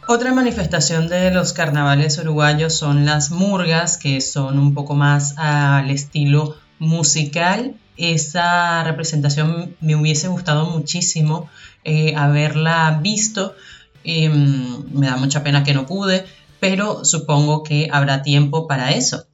Otra 0.07 0.33
manifestación 0.33 1.07
de 1.07 1.31
los 1.31 1.53
carnavales 1.53 2.17
uruguayos 2.17 2.73
son 2.73 3.05
las 3.05 3.31
murgas, 3.31 3.97
que 3.97 4.19
son 4.19 4.59
un 4.59 4.73
poco 4.73 4.93
más 4.93 5.37
al 5.37 5.89
estilo 5.89 6.57
musical 6.79 7.75
esa 7.97 8.83
representación 8.83 9.75
me 9.81 9.95
hubiese 9.95 10.27
gustado 10.27 10.65
muchísimo 10.65 11.49
eh, 11.83 12.15
haberla 12.15 12.99
visto. 13.01 13.55
Em, 14.03 14.83
me 14.93 15.07
da 15.07 15.17
mucha 15.17 15.43
pena 15.43 15.63
que 15.63 15.73
no 15.73 15.85
pude, 15.85 16.25
pero 16.59 17.05
supongo 17.05 17.63
que 17.63 17.89
habrá 17.91 18.21
tiempo 18.21 18.67
para 18.67 18.91
eso. 18.91 19.25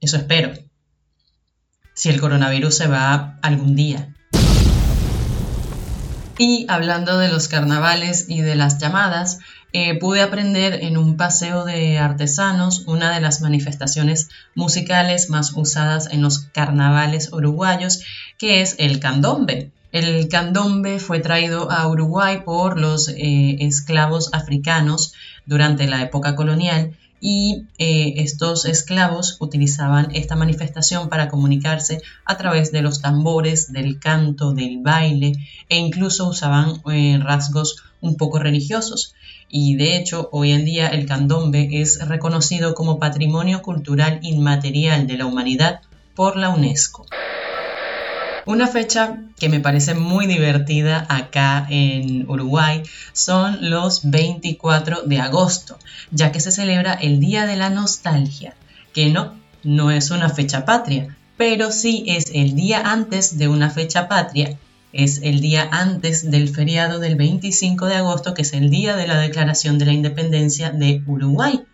Eso 0.00 0.16
espero. 0.16 0.52
Si 1.94 2.08
el 2.08 2.20
coronavirus 2.20 2.74
se 2.74 2.86
va 2.88 3.38
algún 3.42 3.74
día. 3.76 4.14
Y 6.36 6.66
hablando 6.68 7.18
de 7.18 7.28
los 7.28 7.46
carnavales 7.46 8.26
y 8.28 8.40
de 8.40 8.56
las 8.56 8.78
llamadas, 8.78 9.38
eh, 9.76 9.98
pude 9.98 10.22
aprender 10.22 10.84
en 10.84 10.96
un 10.96 11.16
paseo 11.16 11.64
de 11.64 11.98
artesanos 11.98 12.84
una 12.86 13.12
de 13.12 13.20
las 13.20 13.40
manifestaciones 13.40 14.28
musicales 14.54 15.30
más 15.30 15.50
usadas 15.56 16.06
en 16.12 16.22
los 16.22 16.38
carnavales 16.38 17.32
uruguayos, 17.32 18.04
que 18.38 18.62
es 18.62 18.76
el 18.78 19.00
candombe. 19.00 19.72
El 19.90 20.28
candombe 20.28 21.00
fue 21.00 21.18
traído 21.18 21.72
a 21.72 21.88
Uruguay 21.88 22.42
por 22.44 22.78
los 22.78 23.08
eh, 23.08 23.56
esclavos 23.66 24.32
africanos 24.32 25.12
durante 25.44 25.88
la 25.88 26.02
época 26.02 26.36
colonial 26.36 26.96
y 27.20 27.64
eh, 27.78 28.14
estos 28.18 28.66
esclavos 28.66 29.38
utilizaban 29.40 30.14
esta 30.14 30.36
manifestación 30.36 31.08
para 31.08 31.28
comunicarse 31.28 32.00
a 32.24 32.36
través 32.36 32.70
de 32.70 32.82
los 32.82 33.00
tambores, 33.00 33.72
del 33.72 33.98
canto, 33.98 34.52
del 34.52 34.78
baile 34.82 35.32
e 35.68 35.78
incluso 35.78 36.28
usaban 36.28 36.80
rasgos 37.24 37.82
un 38.00 38.16
poco 38.16 38.38
religiosos 38.38 39.14
y 39.56 39.76
de 39.76 39.96
hecho 39.96 40.28
hoy 40.32 40.50
en 40.50 40.64
día 40.64 40.88
el 40.88 41.06
candombe 41.06 41.68
es 41.80 42.08
reconocido 42.08 42.74
como 42.74 42.98
Patrimonio 42.98 43.62
Cultural 43.62 44.18
Inmaterial 44.20 45.06
de 45.06 45.16
la 45.16 45.26
Humanidad 45.26 45.80
por 46.16 46.36
la 46.36 46.48
UNESCO. 46.48 47.06
Una 48.46 48.66
fecha 48.66 49.16
que 49.38 49.48
me 49.48 49.60
parece 49.60 49.94
muy 49.94 50.26
divertida 50.26 51.06
acá 51.08 51.68
en 51.70 52.28
Uruguay 52.28 52.82
son 53.12 53.70
los 53.70 54.10
24 54.10 55.02
de 55.02 55.20
agosto, 55.20 55.78
ya 56.10 56.32
que 56.32 56.40
se 56.40 56.50
celebra 56.50 56.94
el 56.94 57.20
Día 57.20 57.46
de 57.46 57.54
la 57.54 57.70
Nostalgia, 57.70 58.56
que 58.92 59.10
no, 59.10 59.34
no 59.62 59.92
es 59.92 60.10
una 60.10 60.30
fecha 60.30 60.64
patria, 60.64 61.16
pero 61.36 61.70
sí 61.70 62.02
es 62.08 62.32
el 62.34 62.56
día 62.56 62.82
antes 62.90 63.38
de 63.38 63.46
una 63.46 63.70
fecha 63.70 64.08
patria, 64.08 64.58
es 64.94 65.20
el 65.22 65.40
día 65.40 65.68
antes 65.72 66.30
del 66.30 66.48
feriado 66.48 67.00
del 67.00 67.16
25 67.16 67.86
de 67.86 67.96
agosto, 67.96 68.32
que 68.32 68.42
es 68.42 68.52
el 68.52 68.70
día 68.70 68.96
de 68.96 69.08
la 69.08 69.18
declaración 69.18 69.78
de 69.78 69.86
la 69.86 69.92
independencia 69.92 70.70
de 70.70 71.02
Uruguay. 71.06 71.64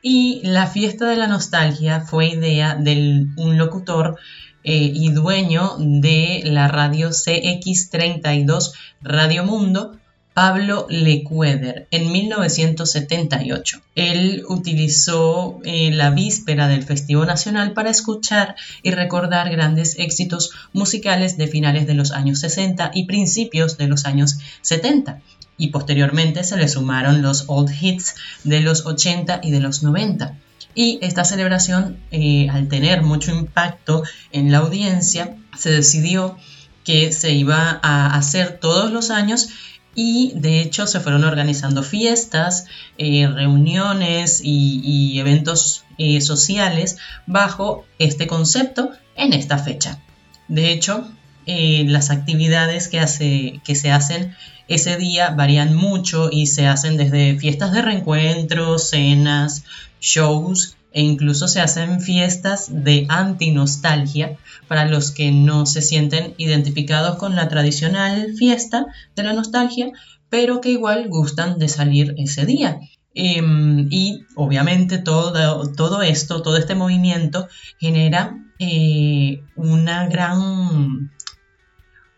Y 0.00 0.40
la 0.42 0.66
fiesta 0.66 1.06
de 1.06 1.16
la 1.16 1.28
nostalgia 1.28 2.00
fue 2.00 2.28
idea 2.28 2.74
de 2.74 3.26
un 3.36 3.58
locutor 3.58 4.16
eh, 4.64 4.90
y 4.94 5.10
dueño 5.10 5.76
de 5.78 6.42
la 6.44 6.66
radio 6.68 7.10
CX32 7.10 8.72
Radio 9.02 9.44
Mundo, 9.44 9.98
Pablo 10.34 10.86
Lecueder, 10.88 11.86
en 11.90 12.10
1978. 12.10 13.80
Él 13.94 14.44
utilizó 14.48 15.60
eh, 15.64 15.90
la 15.92 16.10
víspera 16.10 16.68
del 16.68 16.84
Festivo 16.84 17.24
Nacional 17.26 17.72
para 17.72 17.90
escuchar 17.90 18.56
y 18.82 18.92
recordar 18.92 19.50
grandes 19.50 19.98
éxitos 19.98 20.52
musicales 20.72 21.36
de 21.36 21.48
finales 21.48 21.86
de 21.86 21.94
los 21.94 22.12
años 22.12 22.40
60 22.40 22.92
y 22.94 23.04
principios 23.04 23.76
de 23.76 23.88
los 23.88 24.06
años 24.06 24.38
70. 24.62 25.20
Y 25.58 25.68
posteriormente 25.68 26.44
se 26.44 26.56
le 26.56 26.68
sumaron 26.68 27.20
los 27.20 27.44
old 27.48 27.70
hits 27.78 28.14
de 28.44 28.60
los 28.60 28.86
80 28.86 29.40
y 29.42 29.50
de 29.50 29.60
los 29.60 29.82
90. 29.82 30.34
Y 30.74 30.98
esta 31.02 31.24
celebración, 31.24 31.98
eh, 32.10 32.48
al 32.48 32.68
tener 32.68 33.02
mucho 33.02 33.30
impacto 33.32 34.02
en 34.32 34.50
la 34.50 34.58
audiencia, 34.58 35.36
se 35.58 35.70
decidió 35.70 36.38
que 36.84 37.12
se 37.12 37.32
iba 37.32 37.78
a 37.82 38.16
hacer 38.16 38.58
todos 38.58 38.90
los 38.90 39.10
años 39.10 39.50
y 39.94 40.32
de 40.34 40.60
hecho 40.60 40.86
se 40.86 41.00
fueron 41.00 41.24
organizando 41.24 41.82
fiestas, 41.82 42.66
eh, 42.98 43.28
reuniones 43.28 44.40
y, 44.42 45.18
eventos 45.18 45.84
eh, 45.98 46.20
sociales 46.20 46.98
bajo 47.26 47.84
este 47.98 48.26
concepto 48.26 48.90
en 49.16 49.32
esta 49.32 49.58
fecha. 49.58 50.00
De 50.48 50.72
hecho, 50.72 51.08
las 51.46 52.10
actividades 52.10 52.88
que, 52.88 53.00
hace, 53.00 53.60
que 53.64 53.74
se 53.74 53.90
hacen 53.90 54.34
ese 54.68 54.96
día 54.96 55.30
varían 55.30 55.74
mucho 55.74 56.28
y 56.30 56.46
se 56.46 56.66
hacen 56.66 56.96
desde 56.96 57.38
fiestas 57.38 57.72
de 57.72 57.82
reencuentro, 57.82 58.78
cenas, 58.78 59.64
shows 60.00 60.76
e 60.92 61.02
incluso 61.02 61.48
se 61.48 61.60
hacen 61.60 62.00
fiestas 62.00 62.68
de 62.70 63.06
anti-nostalgia 63.08 64.36
para 64.68 64.84
los 64.84 65.10
que 65.10 65.32
no 65.32 65.66
se 65.66 65.82
sienten 65.82 66.34
identificados 66.38 67.16
con 67.16 67.34
la 67.36 67.48
tradicional 67.48 68.34
fiesta 68.36 68.86
de 69.16 69.22
la 69.22 69.32
nostalgia, 69.32 69.90
pero 70.28 70.60
que 70.60 70.70
igual 70.70 71.08
gustan 71.08 71.58
de 71.58 71.68
salir 71.68 72.14
ese 72.16 72.46
día. 72.46 72.80
Em, 73.14 73.88
y 73.90 74.24
obviamente 74.36 74.98
todo, 74.98 75.70
todo 75.72 76.02
esto, 76.02 76.40
todo 76.40 76.56
este 76.56 76.74
movimiento 76.74 77.48
genera 77.78 78.38
eh, 78.58 79.42
una 79.56 80.06
gran, 80.08 81.10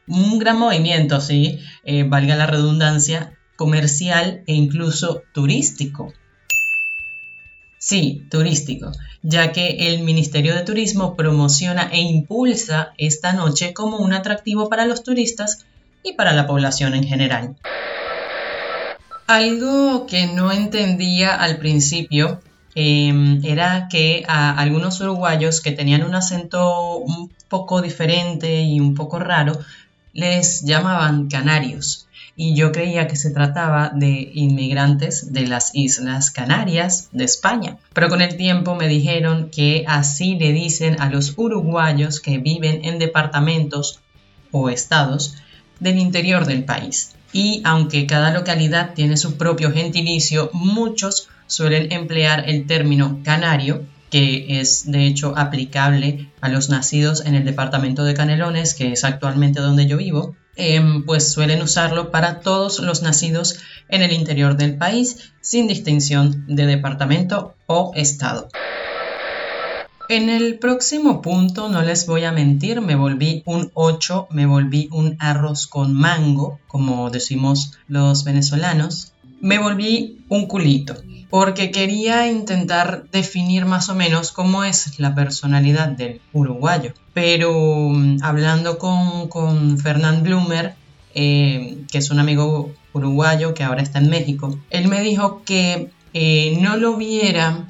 un 0.07 0.39
gran 0.39 0.59
movimiento, 0.59 1.21
¿sí? 1.21 1.59
Eh, 1.85 2.05
valga 2.05 2.37
la 2.37 2.47
redundancia, 2.47 3.37
comercial 3.57 4.43
e 4.47 4.55
incluso 4.55 5.23
turístico. 5.33 6.13
Sí, 7.87 8.27
turístico, 8.31 8.93
ya 9.23 9.53
que 9.53 9.89
el 9.93 10.05
Ministerio 10.05 10.55
de 10.55 10.63
Turismo 10.63 11.17
promociona 11.17 11.91
e 11.93 12.01
impulsa 12.01 12.95
esta 12.97 13.35
noche 13.35 13.75
como 13.75 13.99
un 13.99 14.15
atractivo 14.15 14.71
para 14.71 14.87
los 14.87 15.03
turistas 15.03 15.67
y 16.03 16.15
para 16.15 16.33
la 16.33 16.47
población 16.47 16.95
en 16.95 17.05
general. 17.05 17.57
Algo 19.27 20.07
que 20.07 20.29
no 20.29 20.51
entendía 20.51 21.35
al 21.35 21.59
principio 21.59 22.41
em, 22.75 23.45
era 23.45 23.89
que 23.91 24.25
a 24.29 24.59
algunos 24.59 24.99
uruguayos 25.03 25.61
que 25.61 25.73
tenían 25.73 26.05
un 26.05 26.15
acento 26.15 26.97
un 26.97 27.31
poco 27.51 27.83
diferente 27.83 28.63
y 28.63 28.81
un 28.81 28.95
poco 28.95 29.19
raro 29.19 29.59
les 30.15 30.63
llamaban 30.63 31.29
canarios 31.29 32.09
y 32.37 32.55
yo 32.57 32.73
creía 32.73 33.07
que 33.07 33.17
se 33.17 33.31
trataba 33.31 33.91
de 33.95 34.31
inmigrantes 34.35 35.33
de 35.33 35.47
las 35.47 35.71
Islas 35.75 36.31
Canarias 36.31 37.09
de 37.13 37.25
España. 37.25 37.79
Pero 37.93 38.09
con 38.09 38.23
el 38.23 38.37
tiempo 38.37 38.75
me 38.75 38.89
dijeron 38.89 39.51
que 39.51 39.85
así 39.87 40.37
le 40.37 40.53
dicen 40.53 41.01
a 41.01 41.09
los 41.09 41.35
uruguayos 41.37 42.21
que 42.21 42.39
viven 42.39 42.85
en 42.85 42.99
departamentos 42.99 44.01
o 44.51 44.69
estados 44.69 45.37
del 45.79 45.99
interior 45.99 46.47
del 46.47 46.65
país. 46.65 47.15
Y 47.33 47.63
aunque 47.65 48.07
cada 48.07 48.33
localidad 48.33 48.95
tiene 48.95 49.17
su 49.17 49.37
propio 49.37 49.73
gentilicio, 49.73 50.51
muchos 50.53 51.29
suelen 51.47 51.93
emplear 51.93 52.49
el 52.49 52.67
término 52.67 53.21
canario, 53.25 53.85
que 54.11 54.61
es 54.61 54.91
de 54.91 55.07
hecho 55.07 55.35
aplicable 55.37 56.31
a 56.41 56.49
los 56.49 56.69
nacidos 56.69 57.25
en 57.27 57.35
el 57.35 57.45
departamento 57.45 58.05
de 58.05 58.15
Canelones, 58.15 58.75
que 58.75 58.93
es 58.93 59.03
actualmente 59.03 59.61
donde 59.61 59.87
yo 59.87 59.97
vivo, 59.97 60.37
Em, 60.57 61.05
pues 61.05 61.33
suelen 61.33 61.63
usarlo 61.63 62.11
para 62.11 62.41
todos 62.41 62.79
los 62.79 63.03
nacidos 63.03 63.59
en 63.89 64.03
el 64.03 64.13
interior 64.13 64.57
del 64.57 64.77
país 64.79 65.33
sin 65.41 65.67
distinción 65.67 66.45
de 66.47 66.67
departamento 66.67 67.55
o 67.67 67.93
estado. 67.95 68.49
En 70.11 70.29
el 70.29 70.59
próximo 70.59 71.23
punto, 71.23 71.71
no 71.71 71.81
les 71.81 72.07
voy 72.07 72.25
a 72.25 72.33
mentir, 72.33 72.83
me 72.83 72.95
volví 72.95 73.43
un 73.47 73.71
8, 73.73 74.29
me 74.31 74.45
volví 74.45 74.89
un 74.93 75.17
arroz 75.19 75.67
con 75.67 75.95
mango, 75.95 76.61
como 76.69 77.11
decimos 77.11 77.73
los 77.89 78.23
venezolanos, 78.23 79.14
me 79.45 79.59
volví 79.59 80.25
un 80.31 80.47
culito 80.47 80.97
porque 81.29 81.71
quería 81.71 82.31
intentar 82.31 83.05
definir 83.13 83.67
más 83.67 83.91
o 83.91 83.95
menos 83.95 84.33
cómo 84.33 84.65
es 84.65 84.99
la 84.99 85.15
personalidad 85.15 85.89
del 85.89 86.23
uruguayo. 86.33 86.95
Pero 87.13 87.53
mm, 87.91 88.23
hablando 88.23 88.79
con, 88.79 89.29
con 89.29 89.77
Fernand 89.77 90.23
Blumer, 90.23 90.75
eh, 91.15 91.77
que 91.93 91.99
es 91.99 92.11
un 92.11 92.21
amigo 92.21 92.73
uruguayo 92.95 93.53
que 93.53 93.65
ahora 93.65 93.83
está 93.83 93.99
en 93.99 94.09
México, 94.09 94.59
él 94.71 94.89
me 94.89 95.03
dijo 95.03 95.43
que 95.45 95.91
eh, 96.15 96.57
no 96.63 96.79
lo 96.79 96.97
viera 96.97 97.69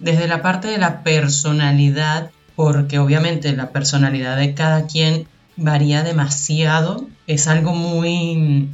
desde 0.00 0.28
la 0.28 0.42
parte 0.42 0.68
de 0.68 0.78
la 0.78 1.02
personalidad, 1.02 2.32
porque 2.54 2.98
obviamente 2.98 3.56
la 3.56 3.70
personalidad 3.70 4.36
de 4.36 4.52
cada 4.52 4.86
quien 4.86 5.26
varía 5.56 6.02
demasiado, 6.02 7.06
es 7.26 7.48
algo 7.48 7.72
muy, 7.74 8.68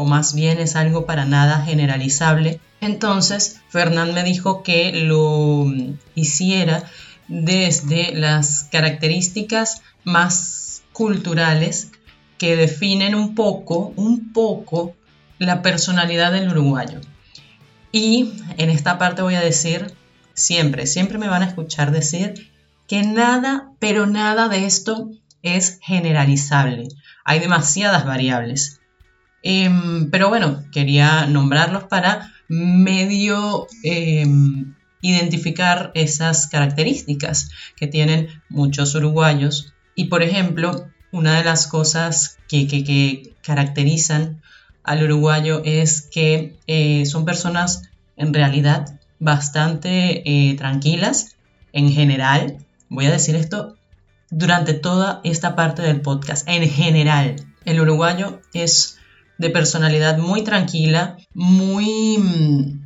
o 0.00 0.06
más 0.06 0.34
bien 0.34 0.58
es 0.58 0.76
algo 0.76 1.04
para 1.04 1.26
nada 1.26 1.62
generalizable, 1.62 2.58
entonces, 2.80 3.60
Fernán 3.68 4.14
me 4.14 4.24
dijo 4.24 4.62
que 4.62 4.92
lo 4.92 5.66
hiciera 6.14 6.84
desde 7.28 8.12
las 8.14 8.64
características 8.72 9.82
más 10.04 10.82
culturales 10.92 11.92
que 12.38 12.56
definen 12.56 13.14
un 13.14 13.34
poco, 13.34 13.92
un 13.96 14.32
poco 14.32 14.94
la 15.38 15.60
personalidad 15.60 16.32
del 16.32 16.48
uruguayo. 16.48 17.00
Y 17.92 18.32
en 18.56 18.70
esta 18.70 18.98
parte 18.98 19.20
voy 19.20 19.34
a 19.34 19.40
decir, 19.40 19.92
siempre, 20.32 20.86
siempre 20.86 21.18
me 21.18 21.28
van 21.28 21.42
a 21.42 21.48
escuchar 21.48 21.90
decir 21.90 22.50
que 22.88 23.02
nada, 23.02 23.72
pero 23.78 24.06
nada 24.06 24.48
de 24.48 24.64
esto 24.64 25.10
es 25.42 25.78
generalizable. 25.82 26.88
Hay 27.24 27.40
demasiadas 27.40 28.06
variables. 28.06 28.79
Em, 29.42 30.10
pero 30.10 30.28
bueno, 30.28 30.64
quería 30.72 31.26
nombrarlos 31.26 31.84
para 31.84 32.32
medio 32.48 33.66
em, 33.82 34.74
identificar 35.00 35.92
esas 35.94 36.46
características 36.48 37.50
que 37.76 37.86
tienen 37.86 38.28
muchos 38.48 38.94
uruguayos. 38.94 39.72
Y 39.94 40.06
por 40.06 40.22
ejemplo, 40.22 40.86
una 41.12 41.38
de 41.38 41.44
las 41.44 41.66
cosas 41.66 42.38
que, 42.48 43.34
caracterizan 43.42 44.42
al 44.84 45.02
uruguayo 45.02 45.62
es 45.64 46.02
que 46.02 46.56
eh, 46.66 47.06
son 47.06 47.24
personas 47.24 47.90
en 48.16 48.34
realidad 48.34 48.98
bastante 49.18 50.22
eh, 50.28 50.56
tranquilas 50.56 51.36
en 51.72 51.90
general. 51.90 52.58
Voy 52.88 53.06
a 53.06 53.10
decir 53.10 53.34
esto 53.34 53.76
durante 54.30 54.74
toda 54.74 55.20
esta 55.24 55.56
parte 55.56 55.82
del 55.82 56.00
podcast. 56.00 56.46
En 56.48 56.68
general, 56.68 57.36
el 57.64 57.80
uruguayo 57.80 58.40
es 58.52 58.99
de 59.40 59.50
personalidad 59.50 60.18
muy 60.18 60.42
tranquila, 60.42 61.16
muy 61.32 62.18
mm, 62.18 62.84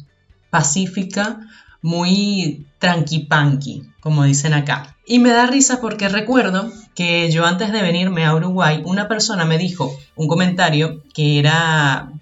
pacífica, 0.51 1.41
muy 1.83 2.67
tranqui-panqui, 2.79 3.91
como 4.01 4.23
dicen 4.23 4.55
acá. 4.55 4.97
Y 5.05 5.19
me 5.19 5.31
da 5.31 5.47
risa 5.47 5.81
porque 5.81 6.09
recuerdo 6.09 6.71
que 6.95 7.31
yo 7.31 7.45
antes 7.45 7.73
de 7.73 7.83
venirme 7.83 8.25
a 8.25 8.35
Uruguay, 8.35 8.83
una 8.87 9.09
persona 9.09 9.45
me 9.45 9.59
dijo 9.59 9.95
un 10.15 10.29
comentario 10.29 11.03
que 11.13 11.41
era, 11.41 12.13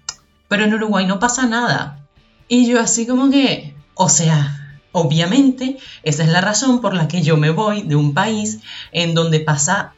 pero 0.47 0.65
en 0.65 0.73
Uruguay 0.73 1.05
no 1.05 1.19
pasa 1.19 1.45
nada. 1.45 1.99
Y 2.47 2.65
yo 2.65 2.79
así 2.79 3.05
como 3.05 3.29
que, 3.29 3.75
o 3.93 4.09
sea, 4.09 4.79
obviamente 4.91 5.77
esa 6.01 6.23
es 6.23 6.29
la 6.29 6.41
razón 6.41 6.81
por 6.81 6.95
la 6.95 7.07
que 7.07 7.21
yo 7.21 7.37
me 7.37 7.51
voy 7.51 7.83
de 7.83 7.95
un 7.95 8.15
país 8.15 8.61
en 8.91 9.13
donde 9.13 9.39
pasa 9.39 9.93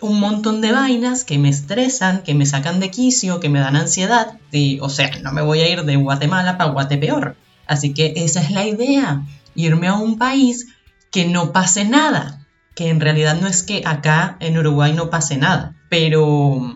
un 0.00 0.20
montón 0.20 0.60
de 0.60 0.72
vainas 0.72 1.24
que 1.24 1.38
me 1.38 1.48
estresan, 1.48 2.22
que 2.22 2.34
me 2.34 2.46
sacan 2.46 2.80
de 2.80 2.90
quicio, 2.90 3.40
que 3.40 3.48
me 3.48 3.60
dan 3.60 3.76
ansiedad. 3.76 4.38
Y, 4.52 4.78
o 4.80 4.88
sea, 4.88 5.10
no 5.22 5.32
me 5.32 5.42
voy 5.42 5.60
a 5.60 5.68
ir 5.68 5.84
de 5.84 5.96
Guatemala 5.96 6.58
para 6.58 6.70
Guatepeor. 6.70 7.36
Así 7.66 7.92
que 7.92 8.14
esa 8.16 8.40
es 8.40 8.50
la 8.50 8.66
idea, 8.66 9.26
irme 9.54 9.88
a 9.88 9.94
un 9.94 10.18
país 10.18 10.68
que 11.10 11.26
no 11.26 11.52
pase 11.52 11.84
nada, 11.84 12.46
que 12.74 12.88
en 12.88 13.00
realidad 13.00 13.38
no 13.40 13.46
es 13.46 13.62
que 13.62 13.82
acá 13.84 14.36
en 14.40 14.58
Uruguay 14.58 14.92
no 14.92 15.10
pase 15.10 15.36
nada, 15.36 15.76
pero 15.88 16.74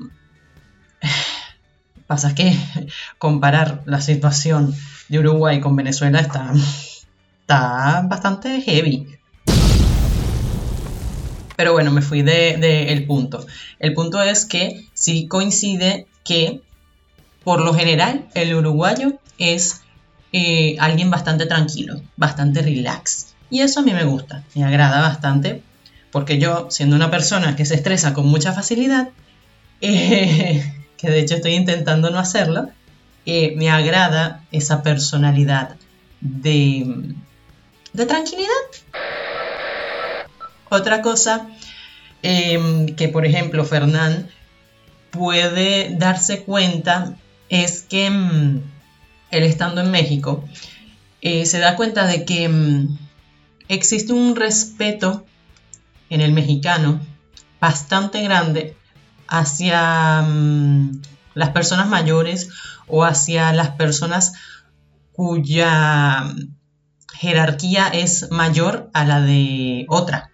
pasa 2.07 2.35
que 2.35 2.55
comparar 3.19 3.83
la 3.87 4.01
situación 4.01 4.75
de 5.09 5.19
Uruguay 5.19 5.61
con 5.61 5.77
Venezuela 5.77 6.21
está, 6.21 6.53
está 7.41 8.03
bastante 8.07 8.61
heavy. 8.61 9.07
Pero 11.57 11.73
bueno, 11.73 11.91
me 11.91 12.03
fui 12.03 12.23
del 12.23 12.61
de, 12.61 12.93
el 12.93 13.07
punto. 13.07 13.47
El 13.79 13.95
punto 13.95 14.23
es 14.23 14.45
que 14.45 14.87
sí 14.95 15.27
coincide 15.27 16.07
que 16.25 16.61
por 17.45 17.61
lo 17.61 17.75
general 17.75 18.27
el 18.35 18.55
uruguayo 18.55 19.15
es 19.39 19.83
eh, 20.33 20.77
alguien 20.79 21.11
bastante 21.11 21.47
tranquilo, 21.47 22.01
bastante 22.17 22.63
relax. 22.63 23.35
Y 23.51 23.61
eso 23.61 23.81
a 23.81 23.83
mí 23.83 23.93
me 23.93 24.05
gusta, 24.05 24.45
me 24.55 24.65
agrada 24.65 25.01
bastante, 25.03 25.63
porque 26.11 26.39
yo, 26.39 26.69
siendo 26.71 26.97
una 26.97 27.11
persona 27.11 27.55
que 27.55 27.67
se 27.67 27.75
estresa 27.75 28.15
con 28.15 28.27
mucha 28.27 28.53
facilidad, 28.53 29.11
eh, 29.81 30.63
que 30.97 31.11
de 31.11 31.21
hecho 31.21 31.35
estoy 31.35 31.55
intentando 31.55 32.11
no 32.11 32.19
hacerlo, 32.19 32.71
eh, 33.27 33.55
me 33.57 33.71
agrada 33.71 34.43
esa 34.53 34.83
personalidad 34.83 35.77
de, 36.21 37.15
de 37.93 38.07
tranquilidad. 38.07 38.49
Otra 40.73 41.03
cosa 41.03 41.49
em, 42.23 42.87
que, 42.97 43.07
por 43.09 43.27
ejemplo, 43.27 43.63
Fernán 43.67 44.31
puede 45.11 45.95
darse 45.99 46.45
cuenta 46.45 47.15
es 47.51 47.83
que 47.83 48.07
em, 48.07 48.63
él 49.31 49.43
estando 49.43 49.83
en 49.83 49.91
México, 49.91 50.49
eh, 51.21 51.45
se 51.45 51.59
da 51.59 51.77
cuenta 51.77 52.07
de 52.07 52.25
que 52.25 52.45
em, 52.45 52.97
existe 53.69 54.15
un 54.15 54.35
respeto 54.35 55.27
en 56.09 56.23
el 56.23 56.33
mexicano 56.33 57.03
bastante 57.61 58.23
grande 58.23 58.75
hacia 59.29 60.27
las 61.35 61.51
personas 61.51 61.87
mayores 61.87 62.49
o 62.87 63.05
hacia 63.05 63.53
las 63.53 63.73
personas 63.73 64.33
cuya 65.13 66.33
jerarquía 67.13 67.89
es 67.89 68.31
mayor 68.31 68.89
a 68.95 69.05
la 69.05 69.21
de 69.21 69.85
otra. 69.91 70.32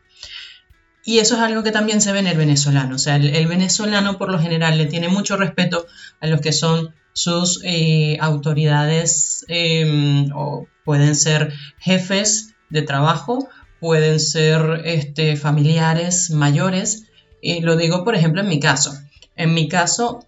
Y 1.08 1.20
eso 1.20 1.36
es 1.36 1.40
algo 1.40 1.62
que 1.62 1.72
también 1.72 2.02
se 2.02 2.12
ve 2.12 2.18
en 2.18 2.26
el 2.26 2.36
venezolano. 2.36 2.96
O 2.96 2.98
sea, 2.98 3.16
el, 3.16 3.46
venezolano 3.46 4.18
por 4.18 4.30
lo 4.30 4.38
general 4.38 4.76
le 4.76 4.84
tiene 4.84 5.08
mucho 5.08 5.38
respeto 5.38 5.86
a 6.20 6.26
los 6.26 6.42
que 6.42 6.52
son 6.52 6.94
sus 7.14 7.62
eh, 7.64 8.18
autoridades 8.20 9.42
em, 9.48 10.30
o 10.34 10.66
pueden 10.84 11.16
ser 11.16 11.54
jefes 11.78 12.52
de 12.68 12.82
trabajo, 12.82 13.48
pueden 13.80 14.20
ser 14.20 14.82
este, 14.84 15.38
familiares 15.38 16.30
mayores. 16.30 17.04
y 17.40 17.62
lo 17.62 17.78
digo, 17.78 18.04
por 18.04 18.14
ejemplo, 18.14 18.42
en 18.42 18.48
mi 18.48 18.60
caso. 18.60 18.92
En 19.34 19.54
mi 19.54 19.66
caso, 19.66 20.26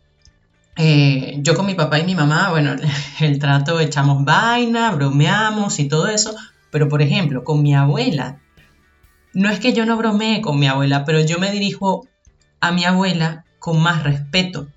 eh, 0.78 1.40
yo 1.42 1.54
con 1.54 1.66
mi 1.66 1.74
papá 1.74 1.98
y 1.98 2.06
mi 2.06 2.14
mamá, 2.14 2.48
bueno, 2.48 2.74
el 3.20 3.38
trato 3.38 3.80
echamos 3.80 4.24
vaina, 4.24 4.92
bromeamos 4.92 5.78
y 5.78 5.88
todo 5.88 6.08
eso, 6.08 6.34
pero 6.70 6.88
por 6.88 7.02
ejemplo, 7.02 7.44
con 7.44 7.62
mi 7.62 7.74
abuela, 7.74 8.40
no 9.32 9.50
es 9.50 9.60
que 9.60 9.72
yo 9.72 9.86
no 9.86 9.96
bromee 9.96 10.40
con 10.40 10.58
mi 10.58 10.66
abuela, 10.66 11.04
pero 11.04 11.20
yo 11.20 11.38
me 11.38 11.50
dirijo 11.50 12.06
a 12.60 12.72
mi 12.72 12.84
abuela 12.84 13.44
con 13.58 13.80
más 13.80 14.02
respeto, 14.02 14.68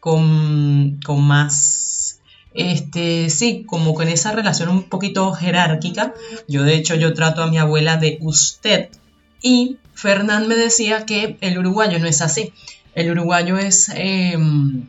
con, 0.00 0.98
más, 1.18 2.20
este, 2.54 3.30
sí, 3.30 3.64
como 3.66 3.94
con 3.94 4.08
esa 4.08 4.32
relación 4.32 4.68
un 4.68 4.84
poquito 4.84 5.32
jerárquica. 5.32 6.14
Yo 6.46 6.62
de 6.62 6.74
hecho 6.74 6.94
yo 6.94 7.14
trato 7.14 7.42
a 7.42 7.48
mi 7.48 7.58
abuela 7.58 7.96
de 7.96 8.18
usted 8.20 8.90
y 9.42 9.78
Fernán 9.94 10.46
me 10.46 10.56
decía 10.56 11.06
que 11.06 11.38
el 11.40 11.58
uruguayo 11.58 11.98
no 11.98 12.06
es 12.06 12.20
así. 12.20 12.52
El 12.94 13.10
uruguayo 13.10 13.58
es 13.58 13.90
em, 13.94 14.88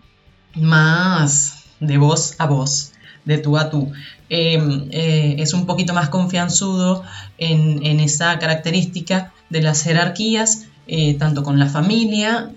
más 0.56 1.65
de 1.80 1.98
voz 1.98 2.36
a 2.39 2.46
voz, 2.46 2.93
de 3.28 3.38
tú 3.38 3.58
a 3.58 3.70
tú. 3.70 3.92
Em, 4.30 4.88
eh, 4.92 5.36
es 5.38 5.54
un 5.54 5.66
poquito 5.66 5.94
más 5.94 6.10
confianzudo 6.10 7.04
en, 7.38 8.00
esa 8.00 8.40
característica 8.40 9.34
de 9.50 9.62
las 9.62 9.84
jerarquías, 9.84 10.68
eh, 10.88 11.16
tanto 11.16 11.44
con 11.44 11.60
la 11.60 11.68
familia 11.68 12.50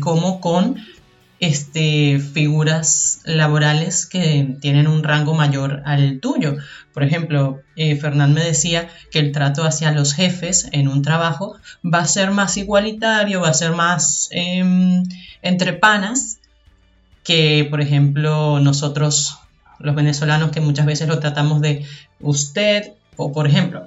como 0.00 0.40
con 0.40 0.76
este, 1.40 2.20
figuras 2.20 3.22
laborales 3.24 4.06
que 4.06 4.56
tienen 4.60 4.86
un 4.86 5.02
rango 5.02 5.34
mayor 5.34 5.82
al 5.86 6.20
tuyo. 6.20 6.56
Por 6.92 7.02
ejemplo, 7.02 7.62
eh, 7.76 7.96
Fernán 7.96 8.34
me 8.34 8.44
decía 8.44 8.88
que 9.10 9.18
el 9.18 9.32
trato 9.32 9.64
hacia 9.64 9.90
los 9.90 10.12
jefes 10.12 10.68
en 10.72 10.86
un 10.86 11.02
trabajo 11.02 11.56
va 11.82 12.00
a 12.00 12.06
ser 12.06 12.30
más 12.30 12.56
igualitario, 12.56 13.40
va 13.40 13.48
a 13.48 13.54
ser 13.54 13.72
más 13.72 14.28
em, 14.32 15.02
entre 15.42 15.72
panas 15.72 16.38
que, 17.24 17.66
por 17.70 17.80
ejemplo, 17.80 18.60
nosotros 18.60 19.38
los 19.80 19.94
venezolanos 19.94 20.50
que 20.50 20.60
muchas 20.60 20.86
veces 20.86 21.08
lo 21.08 21.18
tratamos 21.18 21.60
de 21.60 21.84
usted 22.20 22.92
o 23.16 23.32
por 23.32 23.46
ejemplo, 23.46 23.84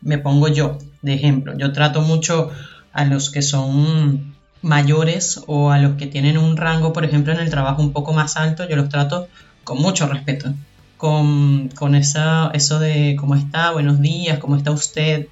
me 0.00 0.18
pongo 0.18 0.48
yo 0.48 0.78
de 1.02 1.14
ejemplo, 1.14 1.56
yo 1.56 1.72
trato 1.72 2.02
mucho 2.02 2.50
a 2.92 3.04
los 3.04 3.30
que 3.30 3.42
son 3.42 4.36
mayores 4.62 5.40
o 5.46 5.70
a 5.70 5.78
los 5.78 5.96
que 5.96 6.06
tienen 6.06 6.38
un 6.38 6.56
rango, 6.56 6.92
por 6.92 7.04
ejemplo, 7.04 7.32
en 7.32 7.40
el 7.40 7.50
trabajo 7.50 7.82
un 7.82 7.92
poco 7.92 8.12
más 8.12 8.36
alto, 8.36 8.68
yo 8.68 8.76
los 8.76 8.88
trato 8.88 9.28
con 9.64 9.78
mucho 9.78 10.06
respeto, 10.06 10.54
con, 10.96 11.68
con 11.68 11.94
esa, 11.94 12.50
eso 12.54 12.78
de 12.78 13.16
cómo 13.18 13.34
está, 13.34 13.72
buenos 13.72 14.00
días, 14.00 14.38
cómo 14.38 14.56
está 14.56 14.70
usted. 14.70 15.26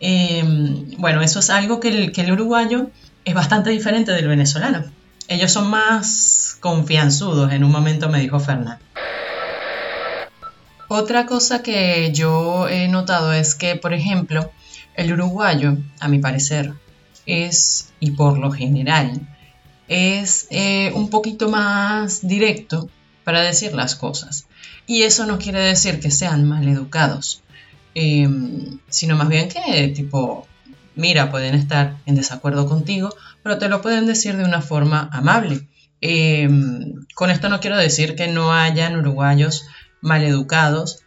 Em, 0.00 0.90
bueno, 0.98 1.20
eso 1.20 1.40
es 1.40 1.50
algo 1.50 1.78
que 1.78 1.88
el, 1.88 2.12
que 2.12 2.22
el 2.22 2.32
uruguayo 2.32 2.90
es 3.24 3.34
bastante 3.34 3.70
diferente 3.70 4.12
del 4.12 4.28
venezolano. 4.28 4.84
Ellos 5.28 5.52
son 5.52 5.70
más 5.70 6.56
confianzudos, 6.60 7.52
en 7.52 7.64
un 7.64 7.70
momento 7.70 8.08
me 8.08 8.20
dijo 8.20 8.40
Fernando. 8.40 8.84
Otra 10.92 11.24
cosa 11.24 11.62
que 11.62 12.10
yo 12.12 12.68
he 12.68 12.88
notado 12.88 13.32
es 13.32 13.54
que, 13.54 13.76
por 13.76 13.94
ejemplo, 13.94 14.50
el 14.96 15.12
uruguayo, 15.12 15.76
a 16.00 16.08
mi 16.08 16.18
parecer, 16.18 16.72
es, 17.26 17.92
y 18.00 18.10
por 18.10 18.40
lo 18.40 18.50
general, 18.50 19.20
es 19.86 20.48
eh, 20.50 20.90
un 20.96 21.08
poquito 21.08 21.48
más 21.48 22.26
directo 22.26 22.90
para 23.22 23.42
decir 23.42 23.72
las 23.72 23.94
cosas. 23.94 24.48
Y 24.84 25.02
eso 25.02 25.26
no 25.26 25.38
quiere 25.38 25.60
decir 25.60 26.00
que 26.00 26.10
sean 26.10 26.48
mal 26.48 26.66
educados, 26.66 27.44
em, 27.94 28.80
sino 28.88 29.14
más 29.14 29.28
bien 29.28 29.48
que, 29.48 29.92
tipo, 29.94 30.48
mira, 30.96 31.30
pueden 31.30 31.54
estar 31.54 31.98
en 32.04 32.16
desacuerdo 32.16 32.66
contigo, 32.66 33.14
pero 33.44 33.58
te 33.58 33.68
lo 33.68 33.80
pueden 33.80 34.06
decir 34.06 34.36
de 34.36 34.42
una 34.42 34.60
forma 34.60 35.08
amable. 35.12 35.68
Em, 36.00 37.06
con 37.14 37.30
esto 37.30 37.48
no 37.48 37.60
quiero 37.60 37.76
decir 37.76 38.16
que 38.16 38.26
no 38.26 38.52
hayan 38.52 38.96
uruguayos 38.98 39.66
maleducados. 40.00 41.02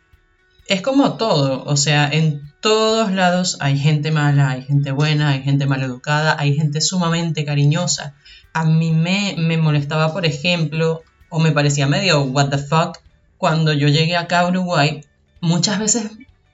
Es 0.68 0.82
como 0.82 1.18
todo, 1.18 1.64
o 1.66 1.76
sea, 1.76 2.10
en 2.10 2.54
todos 2.62 3.12
lados 3.12 3.58
hay 3.60 3.78
gente 3.78 4.12
mala, 4.12 4.50
hay 4.52 4.64
gente 4.64 4.92
buena, 4.92 5.30
hay 5.30 5.44
gente 5.44 5.66
maleducada, 5.66 6.36
hay 6.40 6.56
gente 6.56 6.80
sumamente 6.80 7.44
cariñosa. 7.44 8.16
A 8.54 8.64
mí 8.64 8.92
me, 8.92 9.36
me 9.38 9.58
molestaba, 9.58 10.14
por 10.14 10.26
ejemplo, 10.26 11.04
o 11.30 11.40
me 11.40 11.52
parecía 11.52 11.88
medio 11.88 12.24
what 12.24 12.50
the 12.50 12.58
fuck, 12.58 13.00
cuando 13.38 13.74
yo 13.74 13.88
llegué 13.88 14.16
acá 14.16 14.42
a 14.42 14.48
Uruguay, 14.48 15.04
muchas 15.42 15.80
veces 15.80 16.12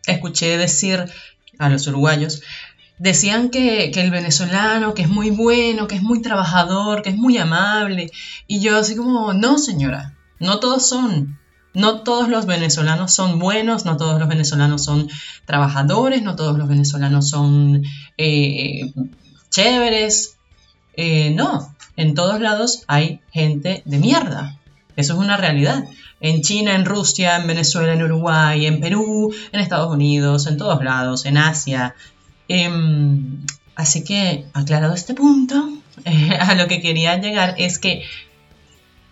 escuché 0.08 0.58
decir 0.58 1.06
a 1.60 1.69
los 1.69 1.86
uruguayos, 1.88 2.41
decían 2.97 3.49
que, 3.49 3.91
que, 3.91 4.02
el 4.02 4.12
venezolano, 4.12 4.93
que 4.93 5.04
es 5.04 5.10
muy 5.10 5.30
bueno, 5.30 5.88
que 5.88 5.95
es 5.95 6.02
muy 6.02 6.21
trabajador, 6.21 7.02
que 7.02 7.10
es 7.10 7.15
muy 7.15 7.38
amable. 7.38 8.12
Y 8.47 8.60
yo 8.60 8.78
así 8.78 8.95
como, 8.95 9.34
no 9.34 9.58
señora, 9.58 10.17
no 10.39 10.60
todos 10.60 10.88
son. 10.88 11.38
No 11.73 12.01
todos 12.01 12.29
los 12.29 12.45
venezolanos 12.45 13.13
son 13.13 13.38
buenos, 13.38 13.86
no 13.86 13.97
todos 13.97 14.19
los 14.19 14.27
venezolanos 14.27 14.84
son 14.84 15.08
trabajadores, 15.45 16.23
no 16.23 16.36
todos 16.36 16.58
los 16.58 16.67
venezolanos 16.67 17.29
son 17.29 17.84
eh, 18.17 18.91
chéveres. 19.49 20.38
Eh, 20.95 21.32
no, 21.32 21.75
en 21.95 22.15
todos 22.15 22.41
lados 22.41 22.84
hay 22.88 23.21
gente 23.32 23.84
de 23.86 23.99
mierda. 23.99 24.58
Eso 24.95 25.13
es 25.13 25.19
una 25.19 25.38
realidad. 25.38 25.86
En 26.19 26.41
China, 26.41 26.75
en 26.75 26.86
Rusia, 26.86 27.38
en 27.38 27.47
Venezuela, 27.47 27.93
en 27.93 28.03
Uruguay, 28.03 28.65
en 28.65 28.82
Perú, 28.82 29.34
en 29.51 29.60
Estados 29.60 29.93
Unidos, 29.93 30.47
en 30.47 30.58
todos 30.58 30.84
lados, 30.84 31.25
en 31.25 31.38
Asia. 31.38 31.95
Em, 32.49 33.45
así 33.75 34.03
que, 34.03 34.45
aclarado 34.53 34.93
este 34.93 35.13
punto, 35.13 35.69
a 36.39 36.55
lo 36.55 36.67
que 36.67 36.82
quería 36.82 37.15
llegar 37.17 37.55
es 37.58 37.79
que 37.79 38.03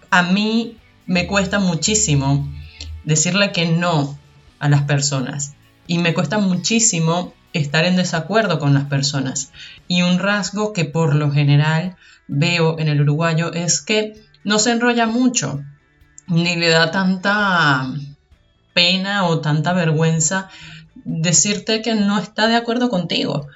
a 0.10 0.24
mí 0.24 0.76
me 1.08 1.26
cuesta 1.26 1.60
muchísimo 1.60 2.48
decirle 3.06 3.52
que 3.52 3.65
no 3.65 4.17
a 4.60 4.70
las 4.70 4.84
personas. 4.84 5.54
Y 5.88 6.00
me 6.00 6.13
cuesta 6.13 6.38
muchísimo 6.38 7.34
estar 7.54 7.86
en 7.86 7.96
desacuerdo 7.96 8.60
con 8.60 8.74
las 8.74 8.86
personas. 8.86 9.52
Y 9.88 10.02
un 10.02 10.20
rasgo 10.20 10.74
que 10.74 10.86
por 10.86 11.15
lo 11.15 11.32
general 11.32 11.96
veo 12.28 12.78
en 12.78 12.89
el 12.89 13.02
uruguayo 13.02 13.54
es 13.54 13.82
que 13.82 14.22
no 14.43 14.60
se 14.60 14.72
enrolla 14.72 15.08
mucho, 15.08 15.63
ni 16.28 16.56
le 16.58 16.70
da 16.70 16.91
tanta 16.91 17.88
pena 18.74 19.26
o 19.26 19.39
tanta 19.39 19.74
vergüenza 19.74 20.50
decirte 21.06 21.82
que 21.82 21.96
no 21.96 22.20
está 22.20 22.48
de 22.48 22.58
acuerdo 22.58 22.89
contigo. 22.89 23.48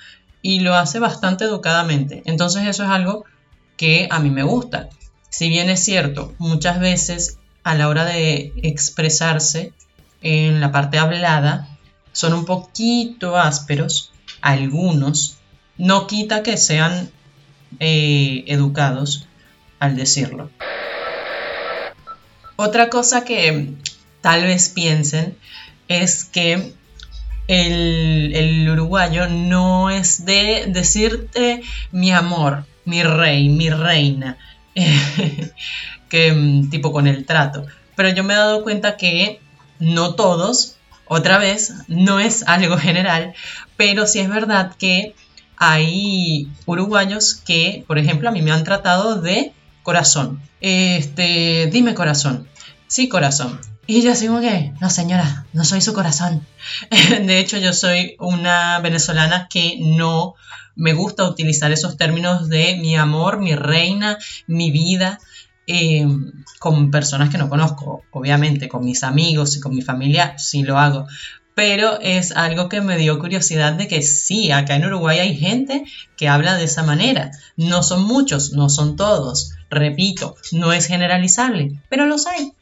Y 0.42 0.62
lo 0.62 0.74
hace 0.76 1.00
bastante 1.00 1.44
educadamente. 1.44 2.24
Entonces 2.26 2.66
eso 2.66 2.84
es 2.84 2.90
algo 2.90 3.26
que 3.76 4.08
a 4.10 4.20
mí 4.20 4.30
me 4.32 4.44
gusta. 4.44 4.90
Si 5.30 5.50
bien 5.50 5.70
es 5.70 5.82
cierto, 5.82 6.34
muchas 6.40 6.80
veces 6.80 7.38
a 7.64 7.76
la 7.76 7.88
hora 7.88 8.06
de 8.06 8.54
expresarse 8.64 9.74
en 10.22 10.62
la 10.62 10.72
parte 10.72 10.98
hablada 10.98 11.68
son 12.12 12.34
un 12.34 12.46
poquito 12.46 13.38
ásperos, 13.38 14.12
algunos, 14.42 15.38
no 15.78 16.08
quita 16.08 16.44
que 16.44 16.58
sean 16.58 17.10
eh, 17.80 18.44
educados 18.48 19.28
al 19.80 19.96
decirlo. 19.96 20.52
Otra 22.56 22.90
cosa 22.90 23.24
que 23.24 23.74
tal 24.22 24.44
vez 24.44 24.70
piensen 24.70 25.38
es 25.88 26.26
que 26.26 26.74
el, 27.48 28.32
el, 28.36 28.70
uruguayo 28.70 29.28
no 29.28 29.90
es 29.90 30.26
de 30.26 30.66
decirte 30.68 31.62
mi 31.92 32.12
amor, 32.12 32.66
mi 32.86 33.04
rey, 33.04 33.50
mi 33.50 33.70
reina, 33.70 34.38
que 36.12 36.34
mm, 36.34 36.70
tipo 36.70 36.92
con 36.92 37.08
el 37.08 37.26
trato. 37.26 37.66
Pero 37.96 38.10
yo 38.10 38.24
me 38.24 38.34
he 38.34 38.38
dado 38.38 38.62
cuenta 38.62 38.98
que 38.98 39.40
no 39.80 40.14
todos, 40.14 40.76
otra 41.08 41.40
vez, 41.40 41.74
no 41.88 42.20
es 42.20 42.44
algo 42.48 42.78
general, 42.78 43.34
pero 43.78 44.06
sí 44.06 44.20
es 44.20 44.30
verdad 44.30 44.76
que 44.78 45.16
hay 45.58 46.48
uruguayos 46.66 47.36
que, 47.36 47.84
por 47.88 47.98
ejemplo, 47.98 48.30
a 48.30 48.32
mí 48.32 48.42
me 48.42 48.52
han 48.52 48.64
tratado 48.64 49.22
de 49.22 49.54
corazón. 49.84 50.42
Este, 50.60 51.70
dime 51.72 51.96
corazón. 51.96 52.48
Sí, 52.88 53.08
corazón. 53.08 53.60
Y 53.88 54.02
yo 54.02 54.14
digo 54.14 54.42
que, 54.42 54.74
no 54.82 54.90
señora, 54.90 55.46
no 55.54 55.64
soy 55.64 55.82
su 55.82 55.94
corazón. 55.94 56.46
De 56.90 57.40
hecho, 57.40 57.58
yo 57.58 57.74
soy 57.74 58.16
una 58.20 58.80
venezolana 58.80 59.48
que 59.50 59.78
no 59.80 60.36
me 60.76 60.94
gusta 60.94 61.26
utilizar 61.26 61.72
esos 61.72 61.98
términos 61.98 62.50
de 62.50 62.78
mi 62.78 62.96
amor, 62.96 63.40
mi 63.40 63.56
reina, 63.56 64.18
mi 64.48 64.72
vida, 64.72 65.20
eh, 65.68 66.06
con 66.60 66.92
personas 66.92 67.30
que 67.30 67.38
no 67.38 67.50
conozco. 67.50 68.04
Obviamente, 68.12 68.70
con 68.70 68.84
mis 68.84 69.04
amigos 69.04 69.56
y 69.58 69.60
con 69.60 69.76
mi 69.76 69.82
familia 69.82 70.38
sí 70.38 70.64
lo 70.64 70.78
hago. 70.78 71.08
Pero 71.54 72.00
es 72.00 72.32
algo 72.32 72.70
que 72.70 72.82
me 72.82 72.98
dio 72.98 73.20
curiosidad 73.20 73.74
de 73.74 73.88
que 73.88 74.02
sí, 74.02 74.52
acá 74.52 74.76
en 74.76 74.86
Uruguay 74.86 75.20
hay 75.20 75.38
gente 75.38 75.84
que 76.16 76.30
habla 76.30 76.56
de 76.56 76.64
esa 76.64 76.84
manera. 76.84 77.32
No 77.58 77.84
son 77.84 78.04
muchos, 78.04 78.54
no 78.54 78.70
son 78.70 78.96
todos. 78.96 79.52
Repito, 79.70 80.36
no 80.52 80.72
es 80.72 80.88
generalizable, 80.88 81.80
pero 81.90 82.06
los 82.06 82.26
hay. 82.26 82.54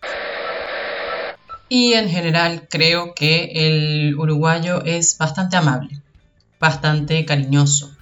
Y 1.70 1.94
en 1.94 2.10
general 2.10 2.68
creo 2.68 3.14
que 3.14 3.52
el 3.54 4.16
uruguayo 4.18 4.84
es 4.84 5.18
bastante 5.20 5.56
amable, 5.56 6.02
bastante 6.60 7.24
cariñoso. 7.26 7.96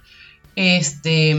Este, 0.60 1.36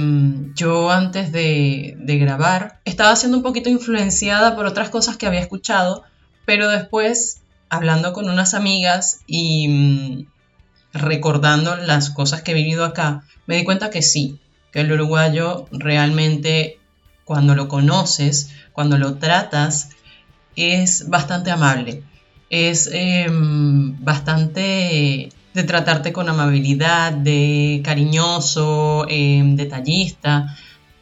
yo 0.56 0.92
antes 0.92 1.34
de, 1.34 1.98
grabar 2.22 2.80
estaba 2.86 3.18
siendo 3.18 3.36
un 3.36 3.44
poquito 3.44 3.70
influenciada 3.70 4.56
por 4.56 4.66
otras 4.66 4.88
cosas 4.88 5.18
que 5.18 5.28
había 5.28 5.42
escuchado, 5.42 6.04
pero 6.46 6.70
después, 6.70 7.42
hablando 7.68 8.14
con 8.14 8.30
unas 8.30 8.54
amigas 8.54 9.20
y 9.28 9.68
mm, 9.68 10.26
recordando 10.94 11.76
las 11.76 12.12
cosas 12.12 12.44
que 12.44 12.52
he 12.52 12.54
vivido 12.54 12.86
acá, 12.86 13.26
me 13.46 13.58
di 13.58 13.66
cuenta 13.66 13.90
que 13.90 14.02
sí, 14.02 14.40
que 14.72 14.80
el 14.80 14.92
uruguayo 14.94 15.68
realmente 15.74 16.80
cuando 17.26 17.56
lo 17.56 17.68
conoces, 17.68 18.52
cuando 18.72 18.98
lo 18.98 19.16
tratas, 19.16 19.90
es 20.56 21.10
bastante 21.10 21.52
amable, 21.52 22.04
es 22.50 22.90
em, 22.94 24.02
bastante 24.02 25.28
de 25.54 25.64
tratarte 25.64 26.14
con 26.14 26.30
amabilidad, 26.30 27.12
de 27.12 27.82
cariñoso, 27.84 29.06
em, 29.10 29.56
detallista, 29.56 30.56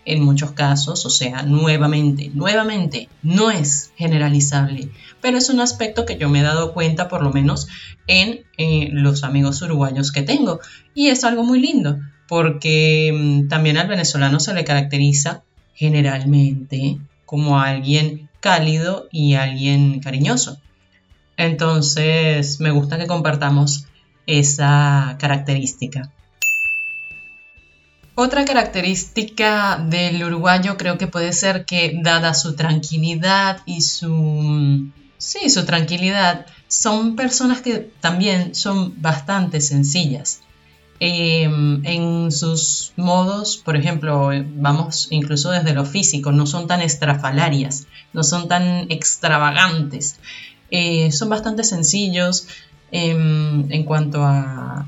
en 0.06 0.24
muchos 0.24 0.52
casos, 0.52 1.06
o 1.06 1.10
sea, 1.10 1.44
nuevamente, 1.44 2.32
nuevamente, 2.34 3.10
no 3.24 3.52
es 3.52 3.92
generalizable, 3.98 4.90
pero 5.22 5.38
es 5.38 5.50
un 5.50 5.60
aspecto 5.60 6.06
que 6.06 6.18
yo 6.18 6.30
me 6.30 6.40
he 6.40 6.44
dado 6.44 6.74
cuenta 6.74 7.10
por 7.10 7.22
lo 7.22 7.32
menos 7.32 7.68
en 8.08 8.46
eh, 8.58 8.90
los 8.94 9.26
amigos 9.26 9.62
uruguayos 9.62 10.14
que 10.14 10.22
tengo, 10.22 10.62
y 10.96 11.08
es 11.08 11.26
algo 11.26 11.44
muy 11.44 11.60
lindo, 11.60 12.00
porque 12.30 13.10
em, 13.10 13.50
también 13.50 13.78
al 13.78 13.90
venezolano 13.90 14.40
se 14.40 14.54
le 14.54 14.64
caracteriza 14.64 15.44
generalmente 15.74 17.00
como 17.26 17.60
alguien 17.60 18.30
cálido 18.40 19.10
y 19.12 19.34
alguien 19.34 20.00
cariñoso. 20.00 20.62
Entonces, 21.36 22.62
me 22.62 22.72
gusta 22.72 22.98
que 22.98 23.08
compartamos 23.08 23.87
esa 24.28 25.16
característica. 25.20 26.12
Otra 28.14 28.46
característica 28.46 29.78
del 29.78 30.24
uruguayo 30.24 30.78
creo 30.78 30.98
que 30.98 31.08
puede 31.08 31.34
ser 31.34 31.66
que 31.66 32.00
dada 32.02 32.34
su 32.34 32.56
tranquilidad 32.56 33.62
y 33.66 33.82
su 33.82 34.92
sí, 35.18 35.50
su 35.50 35.66
tranquilidad, 35.66 36.46
son 36.68 37.16
personas 37.16 37.62
que 37.62 37.92
también 38.00 38.56
son 38.56 39.02
bastante 39.02 39.62
sencillas. 39.62 40.42
Em, 41.00 41.86
en 41.86 42.32
sus 42.32 42.94
modos, 42.96 43.58
por 43.58 43.76
ejemplo, 43.76 44.32
vamos 44.56 45.08
incluso 45.12 45.52
desde 45.52 45.74
lo 45.74 45.86
físico, 45.86 46.32
no 46.32 46.48
son 46.48 46.68
tan 46.68 46.82
estrafalarias, 46.82 47.86
no 48.14 48.24
son 48.24 48.48
tan 48.48 48.90
extravagantes, 48.90 50.16
eh, 50.72 51.12
son 51.12 51.30
bastante 51.30 51.64
sencillos, 51.64 52.48
en, 52.92 53.84
cuanto 53.84 54.24
a, 54.24 54.86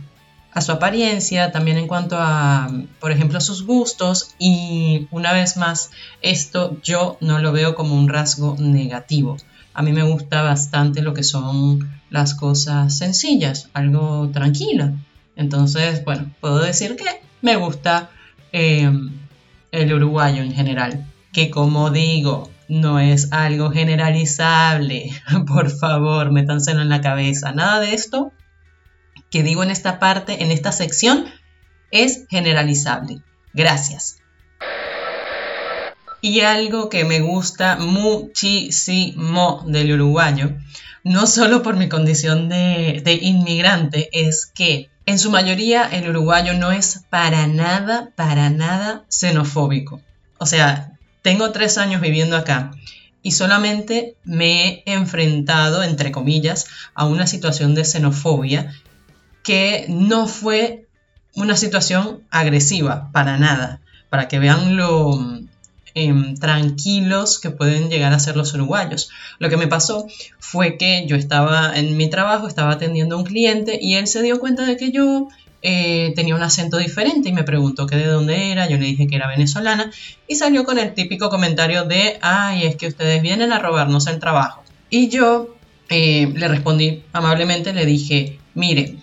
su 0.61 0.71
apariencia, 0.73 1.51
también 1.51 1.77
en 1.77 1.87
cuanto 1.87 2.17
a, 2.19 2.69
por 2.99 3.11
ejemplo, 3.11 3.39
sus 3.39 3.65
gustos 3.65 4.35
y 4.37 5.07
una 5.11 5.31
vez 5.31 5.55
más, 5.55 5.91
esto 6.21 6.77
yo 6.83 7.17
no 7.21 7.39
lo 7.39 7.53
veo 7.53 7.75
como 7.75 7.95
un 7.95 8.09
rasgo 8.09 8.57
negativo. 8.59 9.37
A 9.73 9.81
mí 9.81 9.93
me 9.93 10.03
gusta 10.03 10.41
bastante 10.41 11.01
lo 11.01 11.13
que 11.13 11.23
son 11.23 11.89
las 12.09 12.35
cosas 12.35 12.97
sencillas, 12.97 13.69
algo 13.73 14.29
tranquilo. 14.33 14.91
Entonces, 15.37 16.03
bueno, 16.03 16.29
puedo 16.41 16.59
decir 16.59 16.97
que 16.97 17.21
me 17.41 17.55
gusta 17.55 18.09
em, 18.51 19.11
el 19.71 19.93
uruguayo 19.93 20.43
en 20.43 20.51
general, 20.51 21.05
que 21.31 21.49
como 21.49 21.91
digo, 21.91 22.49
no 22.69 22.99
es 22.99 23.33
algo 23.33 23.71
generalizable. 23.71 25.11
Por 25.47 25.69
favor, 25.71 26.31
métanselo 26.31 26.81
en 26.81 26.89
la 26.89 27.01
cabeza. 27.01 27.51
Nada 27.51 27.79
de 27.81 27.93
esto 27.93 28.31
que 29.29 29.43
digo 29.43 29.63
en 29.63 29.71
esta 29.71 29.99
parte, 29.99 30.43
en 30.43 30.51
esta 30.51 30.71
sección, 30.71 31.25
es 31.91 32.25
generalizable. 32.29 33.21
Gracias. 33.53 34.17
Y 36.21 36.41
algo 36.41 36.89
que 36.89 37.05
me 37.05 37.21
gusta 37.21 37.77
muchísimo 37.77 39.63
del 39.67 39.93
uruguayo, 39.93 40.51
no 41.03 41.27
solo 41.27 41.63
por 41.63 41.75
mi 41.75 41.89
condición 41.89 42.49
de, 42.49 43.01
de, 43.03 43.13
inmigrante, 43.13 44.09
es 44.11 44.45
que 44.45 44.89
en 45.05 45.17
su 45.17 45.31
mayoría 45.31 45.85
el 45.85 46.09
uruguayo 46.09 46.53
no 46.53 46.71
es 46.71 47.05
para 47.09 47.47
nada, 47.47 48.11
para 48.15 48.49
nada 48.49 49.05
xenofóbico. 49.07 50.01
O 50.37 50.45
sea, 50.45 50.98
tengo 51.29 51.51
tres 51.51 51.77
años 51.77 52.01
viviendo 52.01 52.35
acá 52.35 52.71
y 53.21 53.33
solamente 53.33 54.15
me 54.23 54.81
he 54.87 54.93
enfrentado, 54.93 55.83
entre 55.83 56.11
comillas, 56.11 56.65
a 56.95 57.05
una 57.05 57.27
situación 57.27 57.75
de 57.75 57.85
xenofobia 57.85 58.73
que 59.43 59.85
no 59.89 60.25
fue 60.25 60.87
una 61.35 61.55
situación 61.55 62.23
agresiva, 62.31 63.11
para 63.11 63.37
nada, 63.37 63.79
para 64.09 64.27
que 64.27 64.39
vean 64.39 64.75
lo 64.75 65.19
em, 65.93 66.35
tranquilos 66.35 67.37
que 67.37 67.51
pueden 67.51 67.91
llegar 67.91 68.11
a 68.11 68.17
ser 68.17 68.35
los 68.35 68.55
uruguayos. 68.55 69.11
Lo 69.37 69.49
que 69.49 69.57
me 69.57 69.67
pasó 69.67 70.07
fue 70.39 70.77
que 70.77 71.05
yo 71.05 71.15
estaba 71.15 71.77
en 71.77 71.95
mi 71.95 72.09
trabajo, 72.09 72.47
estaba 72.47 72.71
atendiendo 72.71 73.13
a 73.13 73.19
un 73.19 73.25
cliente 73.25 73.77
y 73.79 73.97
él 73.97 74.07
se 74.07 74.23
dio 74.23 74.39
cuenta 74.39 74.65
de 74.65 74.77
que 74.77 74.91
yo 74.91 75.27
eh, 75.61 76.13
tenía 76.15 76.35
un 76.35 76.43
acento 76.43 76.77
diferente 76.77 77.29
y 77.29 77.33
me 77.33 77.43
preguntó 77.43 77.85
que 77.85 77.97
de 77.97 78.05
dónde 78.07 78.51
era, 78.51 78.69
yo 78.69 78.77
le 78.77 78.85
dije 78.85 79.07
que 79.07 79.17
era 79.17 79.27
venezolana 79.27 79.91
y 80.27 80.35
salió 80.35 80.63
con 80.63 80.79
el 80.79 80.93
típico 80.93 81.29
comentario 81.29 81.83
de, 81.83 82.17
ay, 82.21 82.65
es 82.65 82.75
que 82.77 82.87
ustedes 82.87 83.21
vienen 83.21 83.51
a 83.51 83.59
robarnos 83.59 84.07
el 84.07 84.19
trabajo. 84.19 84.63
Y 84.89 85.09
yo 85.09 85.55
eh, 85.89 86.31
le 86.33 86.47
respondí 86.47 87.03
amablemente, 87.11 87.73
le 87.73 87.85
dije, 87.85 88.39
mire, 88.53 88.95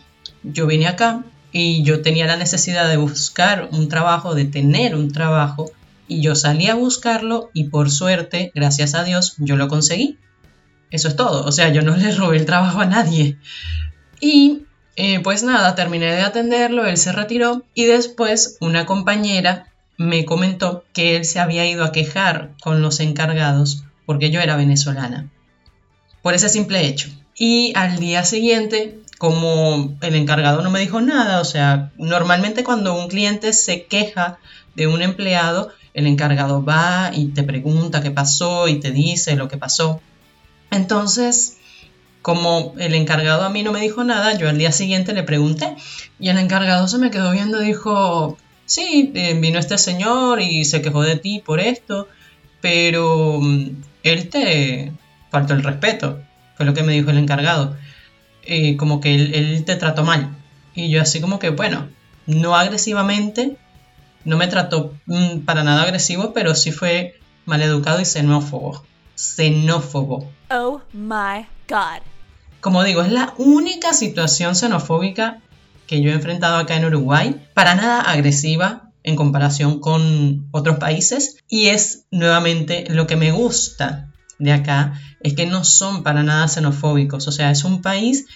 yo 0.43 0.67
vine 0.67 0.87
acá 0.87 1.25
y 1.53 1.83
yo 1.83 2.01
tenía 2.03 2.27
la 2.27 2.37
necesidad 2.37 2.89
de 2.89 2.97
buscar 2.97 3.69
un 3.73 3.89
trabajo, 3.89 4.35
de 4.35 4.47
tener 4.47 4.95
un 4.95 5.13
trabajo 5.13 5.71
y 6.09 6.23
yo 6.23 6.35
salí 6.35 6.69
a 6.69 6.75
buscarlo 6.75 7.51
y 7.53 7.65
por 7.65 7.91
suerte, 7.91 8.53
gracias 8.55 8.95
a 8.95 9.05
Dios, 9.05 9.35
yo 9.39 9.57
lo 9.57 9.69
conseguí. 9.69 10.19
Eso 10.91 11.09
es 11.09 11.17
todo, 11.17 11.45
o 11.45 11.53
sea, 11.53 11.71
yo 11.71 11.83
no 11.83 11.97
le 11.97 12.15
robé 12.15 12.37
el 12.37 12.47
trabajo 12.47 12.81
a 12.81 12.87
nadie. 12.87 13.39
Y 14.21 14.66
Eh, 14.97 15.21
pues 15.21 15.43
nada, 15.43 15.75
terminé 15.75 16.07
de 16.07 16.23
atenderlo, 16.23 16.87
él 16.87 16.97
se 16.97 17.13
retiró 17.13 17.63
y 17.75 17.85
después 17.85 18.57
una 18.61 18.87
compañera 18.87 19.73
me 19.99 20.25
comentó 20.25 20.85
que 20.93 21.17
él 21.17 21.25
se 21.25 21.39
había 21.39 21.67
ido 21.67 21.85
a 21.85 21.93
quejar 21.93 22.53
con 22.63 22.81
los 22.81 23.01
encargados 23.01 23.85
porque 24.07 24.31
yo 24.31 24.41
era 24.41 24.57
venezolana. 24.57 25.31
Por 26.23 26.35
ese 26.35 26.49
simple 26.49 26.87
hecho. 26.87 27.09
Y 27.35 27.73
al 27.77 27.99
día 27.99 28.25
siguiente, 28.25 28.99
como 29.19 29.97
el 30.01 30.15
encargado 30.15 30.63
no 30.63 30.71
me 30.71 30.81
dijo 30.81 31.01
nada, 31.03 31.41
o 31.41 31.45
sea, 31.45 31.93
normalmente 31.99 32.65
cuando 32.65 32.95
un 32.99 33.09
cliente 33.09 33.53
se 33.53 33.85
queja 33.85 34.39
de 34.75 34.87
un 34.87 35.03
empleado, 35.03 35.71
el 35.93 36.07
encargado 36.07 36.65
va 36.65 37.11
y 37.13 37.29
te 37.29 37.43
pregunta 37.43 38.03
qué 38.03 38.11
pasó 38.11 38.69
y 38.69 38.81
te 38.81 38.91
dice 38.91 39.37
lo 39.37 39.49
que 39.49 39.59
pasó. 39.59 40.01
Entonces, 40.71 41.56
como 42.27 42.75
el 42.79 42.97
encargado 42.97 43.45
a 43.45 43.51
mí 43.51 43.63
no 43.63 43.71
me 43.71 43.81
dijo 43.81 44.03
nada, 44.03 44.37
yo 44.37 44.49
al 44.49 44.59
día 44.59 44.73
siguiente 44.73 45.13
le 45.13 45.23
pregunté 45.23 45.77
y 46.19 46.29
el 46.29 46.39
encargado 46.39 46.89
se 46.89 46.99
me 46.99 47.13
quedó 47.13 47.31
viendo 47.31 47.63
y 47.63 47.67
dijo, 47.67 48.37
sí, 48.65 49.13
eh, 49.15 49.39
vino 49.39 49.61
este 49.61 49.79
señor 49.79 50.41
y 50.41 50.65
se 50.65 50.83
quejó 50.83 51.05
de 51.05 51.15
ti 51.15 51.41
por 51.47 51.61
esto, 51.61 52.09
pero 52.61 53.39
mm, 53.41 53.69
él 54.03 54.29
te 54.29 54.93
faltó 55.31 55.55
el 55.55 55.63
respeto, 55.63 56.21
fue 56.57 56.67
lo 56.67 56.75
que 56.75 56.83
me 56.83 56.95
dijo 56.95 57.11
el 57.11 57.19
encargado, 57.19 57.77
eh, 58.43 58.77
como 58.77 59.01
que 59.01 59.15
él, 59.15 59.63
te 59.65 59.77
trató 59.77 60.03
mal. 60.03 60.37
Y 60.75 60.91
yo 60.91 61.03
así 61.03 61.21
como 61.21 61.39
que, 61.39 61.51
bueno, 61.51 61.91
no 62.27 62.57
agresivamente, 62.57 63.57
no 64.25 64.37
me 64.37 64.49
trató 64.49 64.95
mm, 65.07 65.45
para 65.45 65.63
nada 65.63 65.85
agresivo, 65.85 66.33
pero 66.33 66.57
sí 66.57 66.73
fue 66.73 67.21
maleducado 67.45 68.01
y 68.01 68.05
xenófobo. 68.05 68.85
Xenófobo. 69.15 70.29
Oh 70.51 70.81
my 70.93 71.47
god. 71.69 72.03
Como 72.67 72.83
digo, 72.83 73.03
es 73.03 73.13
la 73.13 73.33
única 73.39 73.93
situación 73.93 74.57
xenofóbica 74.57 75.41
que 75.87 76.03
yo 76.03 76.11
he 76.11 76.15
enfrentado 76.15 76.57
acá 76.57 76.75
en 76.75 76.85
Uruguay, 76.85 77.41
para 77.55 77.77
nada 77.77 78.01
agresiva 78.01 78.91
en 79.05 79.15
comparación 79.15 79.79
con 79.79 80.49
otros 80.51 80.79
países 80.79 81.37
y 81.47 81.67
es 81.67 82.07
nuevamente 82.11 82.87
lo 82.89 83.07
que 83.07 83.15
me 83.15 83.31
gusta 83.31 84.13
de 84.41 84.51
acá 84.51 85.01
es 85.21 85.35
que 85.35 85.47
no 85.47 85.63
son 85.63 86.03
para 86.03 86.25
nada 86.25 86.49
xenofóbicos, 86.49 87.29
o 87.29 87.31
sea, 87.31 87.53
es 87.53 87.63
un 87.63 87.83
país 87.83 88.27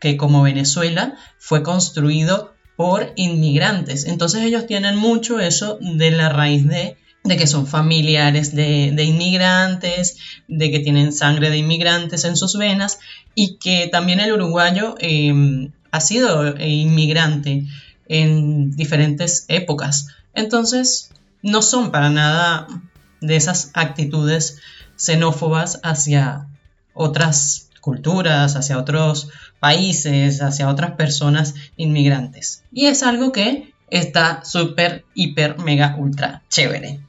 que 0.00 0.16
como 0.16 0.42
Venezuela 0.42 1.14
fue 1.38 1.62
construido 1.62 2.56
por 2.76 3.12
inmigrantes, 3.14 4.06
entonces 4.06 4.42
ellos 4.42 4.66
tienen 4.66 4.96
mucho 4.96 5.38
eso 5.38 5.78
de 5.80 6.10
la 6.10 6.30
raíz 6.30 6.66
de 6.66 6.96
de 7.24 7.36
que 7.36 7.46
son 7.46 7.66
familiares 7.66 8.54
de, 8.54 9.04
inmigrantes, 9.04 10.16
de 10.46 10.70
que 10.70 10.80
tienen 10.80 11.12
sangre 11.12 11.50
de 11.50 11.58
inmigrantes 11.58 12.24
en 12.24 12.36
sus 12.36 12.56
venas 12.56 13.00
y 13.34 13.56
que 13.56 13.88
también 13.88 14.20
el 14.20 14.32
uruguayo 14.32 14.94
em, 14.98 15.72
ha 15.90 16.00
sido 16.00 16.56
inmigrante 16.58 17.64
en 18.08 18.70
diferentes 18.76 19.44
épocas. 19.48 20.08
Entonces, 20.34 21.10
no 21.42 21.62
son 21.62 21.90
para 21.90 22.10
nada 22.10 22.66
de 23.20 23.36
esas 23.36 23.70
actitudes 23.74 24.60
xenófobas 24.96 25.80
hacia 25.82 26.46
otras 26.94 27.68
culturas, 27.80 28.56
hacia 28.56 28.78
otros 28.78 29.28
países, 29.60 30.42
hacia 30.42 30.68
otras 30.68 30.92
personas 30.92 31.54
inmigrantes. 31.76 32.64
Y 32.72 32.86
es 32.86 33.02
algo 33.02 33.32
que 33.32 33.67
está 33.90 34.44
súper, 34.44 35.04
hiper, 35.14 35.58
mega, 35.58 35.94
ultra 35.98 36.42
chévere. 36.48 37.00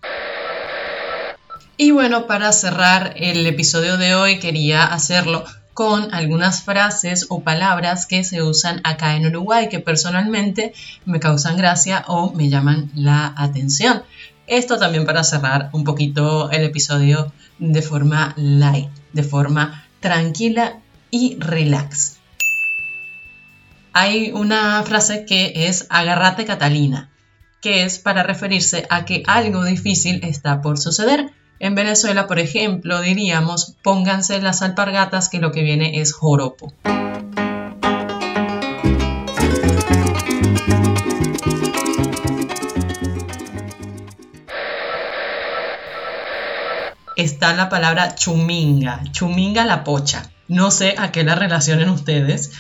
Y 1.78 1.92
bueno, 1.92 2.28
para 2.28 2.52
cerrar 2.52 3.14
el 3.16 3.46
episodio 3.48 3.98
de 3.98 4.14
hoy 4.14 4.40
quería 4.40 4.84
hacerlo 4.84 5.46
con 5.74 6.14
algunas 6.14 6.64
frases 6.64 7.28
o 7.30 7.42
palabras 7.42 8.06
que 8.06 8.26
se 8.26 8.42
usan 8.42 8.82
acá 8.84 9.16
en 9.16 9.28
Uruguay 9.28 9.70
que 9.70 9.80
personalmente 9.80 10.74
me 11.06 11.22
causan 11.22 11.56
gracia 11.56 12.04
o 12.08 12.34
me 12.34 12.50
llaman 12.50 12.92
la 12.96 13.34
atención. 13.38 14.04
Esto 14.46 14.78
también 14.78 15.06
para 15.06 15.24
cerrar 15.24 15.70
un 15.72 15.86
poquito 15.86 16.52
el 16.52 16.64
episodio 16.64 17.32
de 17.60 17.82
forma 17.82 18.34
light, 18.36 18.90
de 19.14 19.24
forma 19.24 19.86
tranquila 20.02 20.80
y 21.12 21.38
relax 21.40 22.19
hay 23.94 24.32
una 24.32 24.84
frase 24.84 25.26
que 25.26 25.68
es 25.68 25.88
agárrate 25.90 26.46
Catalina, 26.46 27.10
que 27.62 27.84
es 27.84 28.00
para 28.00 28.24
referirse 28.24 28.86
a 28.90 29.06
que 29.06 29.24
algo 29.28 29.64
difícil 29.64 30.22
está 30.24 30.62
por 30.62 30.78
suceder. 30.78 31.32
En 31.60 31.76
Venezuela, 31.76 32.28
por 32.28 32.40
ejemplo, 32.40 33.02
diríamos 33.02 33.76
pónganse 33.84 34.42
las 34.42 34.62
alpargatas 34.62 35.30
que 35.30 35.40
lo 35.40 35.52
que 35.52 35.64
viene 35.64 36.00
es 36.00 36.14
joropo. 36.14 36.74
Está 47.16 47.54
la 47.54 47.68
palabra 47.68 48.16
chuminga, 48.16 49.04
chuminga 49.12 49.66
la 49.66 49.84
pocha. 49.84 50.32
No 50.48 50.72
sé 50.72 50.96
a 50.98 51.12
qué 51.12 51.26
la 51.26 51.36
relacionen 51.36 51.90
ustedes, 51.90 52.54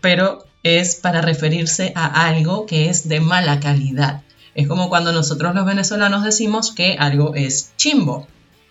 pero 0.00 0.46
es 0.62 0.94
para 0.96 1.20
referirse 1.20 1.92
a 1.96 2.26
algo 2.26 2.66
que 2.66 2.88
es 2.88 3.08
de 3.08 3.20
mala 3.20 3.60
calidad. 3.60 4.22
Es 4.54 4.68
como 4.68 4.88
cuando 4.88 5.12
nosotros 5.12 5.54
los 5.54 5.64
venezolanos 5.64 6.24
decimos 6.24 6.72
que 6.72 6.96
algo 6.98 7.34
es 7.34 7.72
chimbo. 7.76 8.26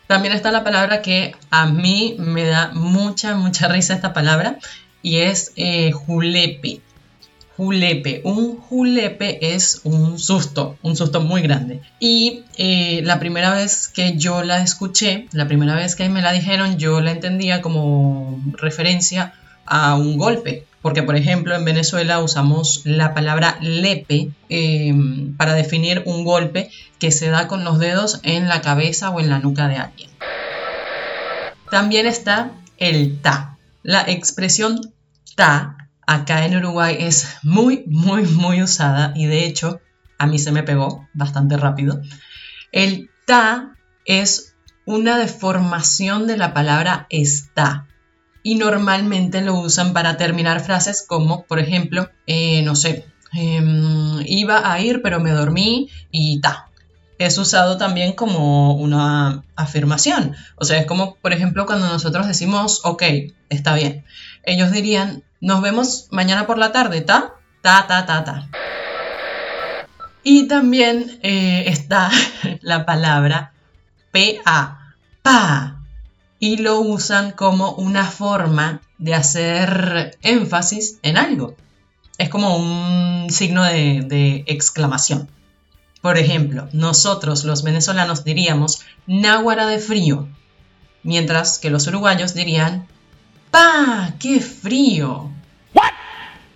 También 0.08 0.34
está 0.34 0.52
la 0.52 0.64
palabra 0.64 1.02
que 1.02 1.36
a 1.50 1.66
mí 1.68 2.16
me 2.20 2.44
da 2.46 2.72
mucha, 2.74 3.36
mucha 3.36 3.68
risa 3.68 3.94
esta 3.94 4.14
palabra 4.14 4.60
y 5.02 5.18
es 5.18 5.54
eh, 5.56 5.92
julepe. 5.92 6.82
Julepe. 7.58 8.22
Un 8.24 8.58
julepe 8.58 9.54
es 9.54 9.82
un 9.84 10.20
susto, 10.20 10.78
un 10.82 10.96
susto 10.96 11.22
muy 11.22 11.42
grande. 11.42 11.82
Y 12.00 12.44
eh, 12.58 13.02
la 13.04 13.20
primera 13.20 13.54
vez 13.54 13.88
que 13.88 14.18
yo 14.18 14.44
la 14.44 14.62
escuché, 14.62 15.28
la 15.32 15.48
primera 15.48 15.76
vez 15.76 15.96
que 15.96 16.10
me 16.10 16.22
la 16.22 16.32
dijeron, 16.32 16.78
yo 16.78 17.02
la 17.02 17.12
entendía 17.12 17.62
como 17.62 18.42
referencia 18.54 19.34
a 19.66 19.96
un 19.96 20.18
golpe. 20.18 20.66
Porque, 20.82 21.04
por 21.04 21.16
ejemplo, 21.16 21.56
en 21.56 21.64
Venezuela 21.64 22.20
usamos 22.20 22.82
la 22.86 23.14
palabra 23.14 23.58
lepe 23.62 24.32
em, 24.50 25.36
para 25.38 25.54
definir 25.54 26.04
un 26.06 26.24
golpe 26.24 26.72
que 27.00 27.12
se 27.12 27.30
da 27.30 27.48
con 27.48 27.64
los 27.64 27.78
dedos 27.78 28.20
en 28.24 28.48
la 28.48 28.62
cabeza 28.62 29.12
o 29.12 29.20
en 29.20 29.30
la 29.30 29.40
nuca 29.40 29.68
de 29.68 29.78
alguien. 29.78 30.10
También 31.70 32.08
está 32.08 32.52
el 32.78 33.22
ta. 33.22 33.58
La 33.84 34.02
expresión 34.02 34.94
ta 35.36 35.78
acá 36.06 36.46
en 36.46 36.58
Uruguay 36.58 36.98
es 37.00 37.38
muy, 37.44 37.84
muy, 37.88 38.24
muy 38.24 38.62
usada 38.62 39.14
y 39.16 39.28
de 39.28 39.46
hecho 39.46 39.80
a 40.18 40.28
mí 40.28 40.40
se 40.40 40.52
me 40.52 40.64
pegó 40.64 41.08
bastante 41.14 41.58
rápido. 41.58 42.02
El 42.72 43.10
ta 43.26 43.76
es 44.06 44.56
una 44.86 45.18
deformación 45.18 46.28
de 46.28 46.38
la 46.38 46.54
palabra 46.54 47.06
está 47.10 47.88
y 48.44 48.56
normalmente 48.56 49.42
lo 49.42 49.56
usan 49.56 49.94
para 49.94 50.18
terminar 50.18 50.62
frases 50.62 51.06
como, 51.08 51.44
por 51.44 51.60
ejemplo, 51.60 52.10
eh, 52.28 52.62
no 52.64 52.76
sé, 52.76 53.06
em, 53.34 54.22
iba 54.26 54.72
a 54.72 54.80
ir 54.80 55.02
pero 55.02 55.20
me 55.20 55.32
dormí 55.32 55.90
y 56.12 56.42
ta. 56.42 56.68
Es 57.18 57.38
usado 57.38 57.78
también 57.78 58.14
como 58.14 58.74
una 58.76 59.44
afirmación. 59.56 60.36
O 60.56 60.66
sea, 60.66 60.80
es 60.80 60.88
como, 60.88 61.16
por 61.18 61.34
ejemplo, 61.34 61.68
cuando 61.68 61.88
nosotros 61.88 62.26
decimos, 62.26 62.82
ok, 62.84 63.04
está 63.50 63.76
bien. 63.76 64.06
Ellos 64.44 64.72
dirían, 64.72 65.24
nos 65.40 65.62
vemos 65.62 66.08
mañana 66.10 66.48
por 66.48 66.58
la 66.58 66.72
tarde, 66.72 67.02
ta, 67.02 67.36
ta, 67.62 67.86
ta, 67.88 68.08
ta, 68.08 68.24
ta. 68.24 68.50
Y 70.24 70.48
también 70.48 71.20
eh, 71.22 71.66
está 71.68 72.10
la 72.62 72.86
palabra 72.86 73.52
pa, 74.12 74.94
pa, 75.22 75.81
y 76.42 76.58
lo 76.58 76.80
usan 76.80 77.32
como 77.34 77.74
una 77.74 78.04
forma 78.04 78.82
de 78.98 79.14
hacer 79.14 80.18
énfasis 80.24 80.98
en 81.04 81.18
algo. 81.18 81.56
Es 82.18 82.30
como 82.30 82.58
un 82.58 83.30
signo 83.30 83.64
de, 83.64 84.44
exclamación. 84.48 85.30
Por 86.02 86.18
ejemplo, 86.18 86.68
nosotros 86.74 87.44
los 87.44 87.62
venezolanos 87.62 88.24
diríamos 88.24 88.82
náhuara 89.06 89.68
de 89.68 89.78
frío, 89.78 90.28
mientras 91.04 91.60
que 91.60 91.70
los 91.70 91.86
uruguayos 91.86 92.34
dirían 92.34 92.88
¡Pa! 93.52 94.16
¡Qué 94.20 94.40
frío! 94.40 95.30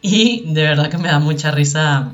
Y 0.02 0.52
de 0.52 0.64
verdad 0.64 0.90
que 0.90 0.98
me 0.98 1.10
da 1.10 1.20
mucha 1.20 1.52
risa, 1.52 2.12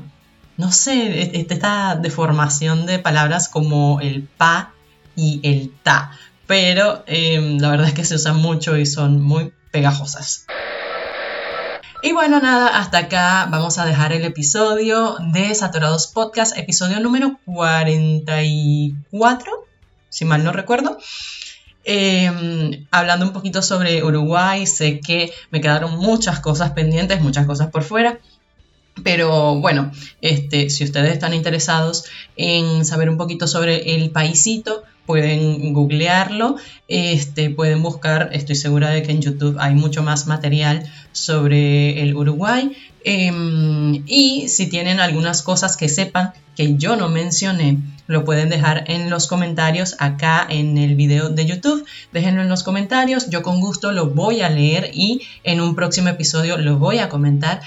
no 0.58 0.72
sé, 0.72 1.22
e-, 1.22 1.46
esta 1.48 1.96
deformación 1.96 2.84
de 2.84 2.98
palabras 2.98 3.48
como 3.48 3.98
el 4.02 4.24
pa 4.24 4.74
y 5.16 5.40
el 5.42 5.72
ta 5.82 6.10
pero 6.52 7.02
em, 7.06 7.58
la 7.60 7.70
verdad 7.70 7.88
es 7.88 7.94
que 7.94 8.04
se 8.04 8.16
usan 8.16 8.36
mucho 8.36 8.76
y 8.76 8.84
son 8.84 9.22
muy 9.22 9.54
pegajosas. 9.70 10.44
Y 12.02 12.12
bueno, 12.12 12.42
nada, 12.42 12.78
hasta 12.78 12.98
acá 12.98 13.48
vamos 13.50 13.78
a 13.78 13.86
dejar 13.86 14.12
el 14.12 14.22
episodio 14.26 15.16
de 15.32 15.54
Saturados 15.54 16.08
Podcast, 16.08 16.58
episodio 16.58 17.00
número 17.00 17.40
44, 17.46 19.50
si 20.10 20.26
mal 20.26 20.44
no 20.44 20.52
recuerdo. 20.52 20.98
Em, 21.84 22.86
hablando 22.90 23.24
un 23.24 23.32
poquito 23.32 23.62
sobre 23.62 24.04
Uruguay, 24.04 24.66
sé 24.66 25.00
que 25.00 25.32
me 25.50 25.62
quedaron 25.62 25.96
muchas 25.96 26.40
cosas 26.40 26.72
pendientes, 26.72 27.22
muchas 27.22 27.46
cosas 27.46 27.70
por 27.70 27.82
fuera. 27.82 28.18
Pero 29.02 29.58
bueno, 29.58 29.90
este, 30.20 30.68
si 30.68 30.84
ustedes 30.84 31.14
están 31.14 31.32
interesados 31.32 32.04
en 32.36 32.84
saber 32.84 33.08
un 33.08 33.16
poquito 33.16 33.46
sobre 33.46 33.94
el 33.94 34.10
paisito, 34.10 34.82
pueden 35.06 35.72
googlearlo, 35.72 36.56
este, 36.88 37.50
pueden 37.50 37.82
buscar, 37.82 38.30
estoy 38.32 38.54
segura 38.54 38.90
de 38.90 39.02
que 39.02 39.12
en 39.12 39.20
YouTube 39.20 39.56
hay 39.58 39.74
mucho 39.74 40.02
más 40.02 40.26
material 40.26 40.84
sobre 41.12 42.02
el 42.02 42.14
Uruguay. 42.14 42.72
Em, 43.04 44.04
y 44.06 44.48
si 44.48 44.68
tienen 44.68 45.00
algunas 45.00 45.42
cosas 45.42 45.76
que 45.76 45.88
sepan 45.88 46.32
que 46.56 46.76
yo 46.76 46.96
no 46.96 47.08
mencioné, 47.08 47.78
lo 48.06 48.24
pueden 48.24 48.48
dejar 48.48 48.84
en 48.88 49.10
los 49.10 49.26
comentarios 49.26 49.96
acá 49.98 50.46
en 50.48 50.76
el 50.78 50.94
video 50.94 51.30
de 51.30 51.46
YouTube. 51.46 51.84
Déjenlo 52.12 52.42
en 52.42 52.48
los 52.48 52.62
comentarios, 52.62 53.30
yo 53.30 53.42
con 53.42 53.60
gusto 53.60 53.90
lo 53.90 54.10
voy 54.10 54.42
a 54.42 54.50
leer 54.50 54.90
y 54.92 55.22
en 55.44 55.60
un 55.60 55.74
próximo 55.74 56.08
episodio 56.08 56.58
lo 56.58 56.78
voy 56.78 56.98
a 56.98 57.08
comentar. 57.08 57.62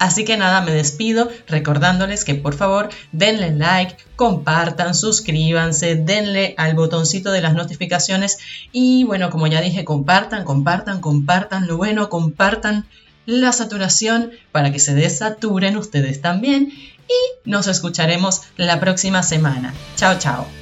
Así 0.00 0.24
que 0.24 0.38
nada, 0.38 0.62
me 0.62 0.72
despido 0.72 1.28
recordándoles 1.46 2.24
que 2.24 2.34
por 2.34 2.54
favor 2.54 2.88
denle 3.12 3.54
like, 3.54 3.96
compartan, 4.16 4.94
suscríbanse, 4.94 5.94
denle 5.94 6.54
al 6.56 6.74
botoncito 6.74 7.30
de 7.30 7.42
las 7.42 7.52
notificaciones 7.52 8.38
y 8.72 9.04
bueno, 9.04 9.28
como 9.28 9.46
ya 9.46 9.60
dije, 9.60 9.84
compartan, 9.84 10.44
compartan, 10.44 11.02
compartan 11.02 11.66
lo 11.66 11.76
bueno, 11.76 12.08
compartan 12.08 12.86
la 13.26 13.52
saturación 13.52 14.30
para 14.52 14.72
que 14.72 14.78
se 14.78 14.94
desaturen 14.94 15.76
ustedes 15.76 16.22
también 16.22 16.72
y 16.72 17.48
nos 17.50 17.66
escucharemos 17.66 18.40
la 18.56 18.80
próxima 18.80 19.22
semana. 19.22 19.74
Chao, 19.96 20.18
chao. 20.18 20.59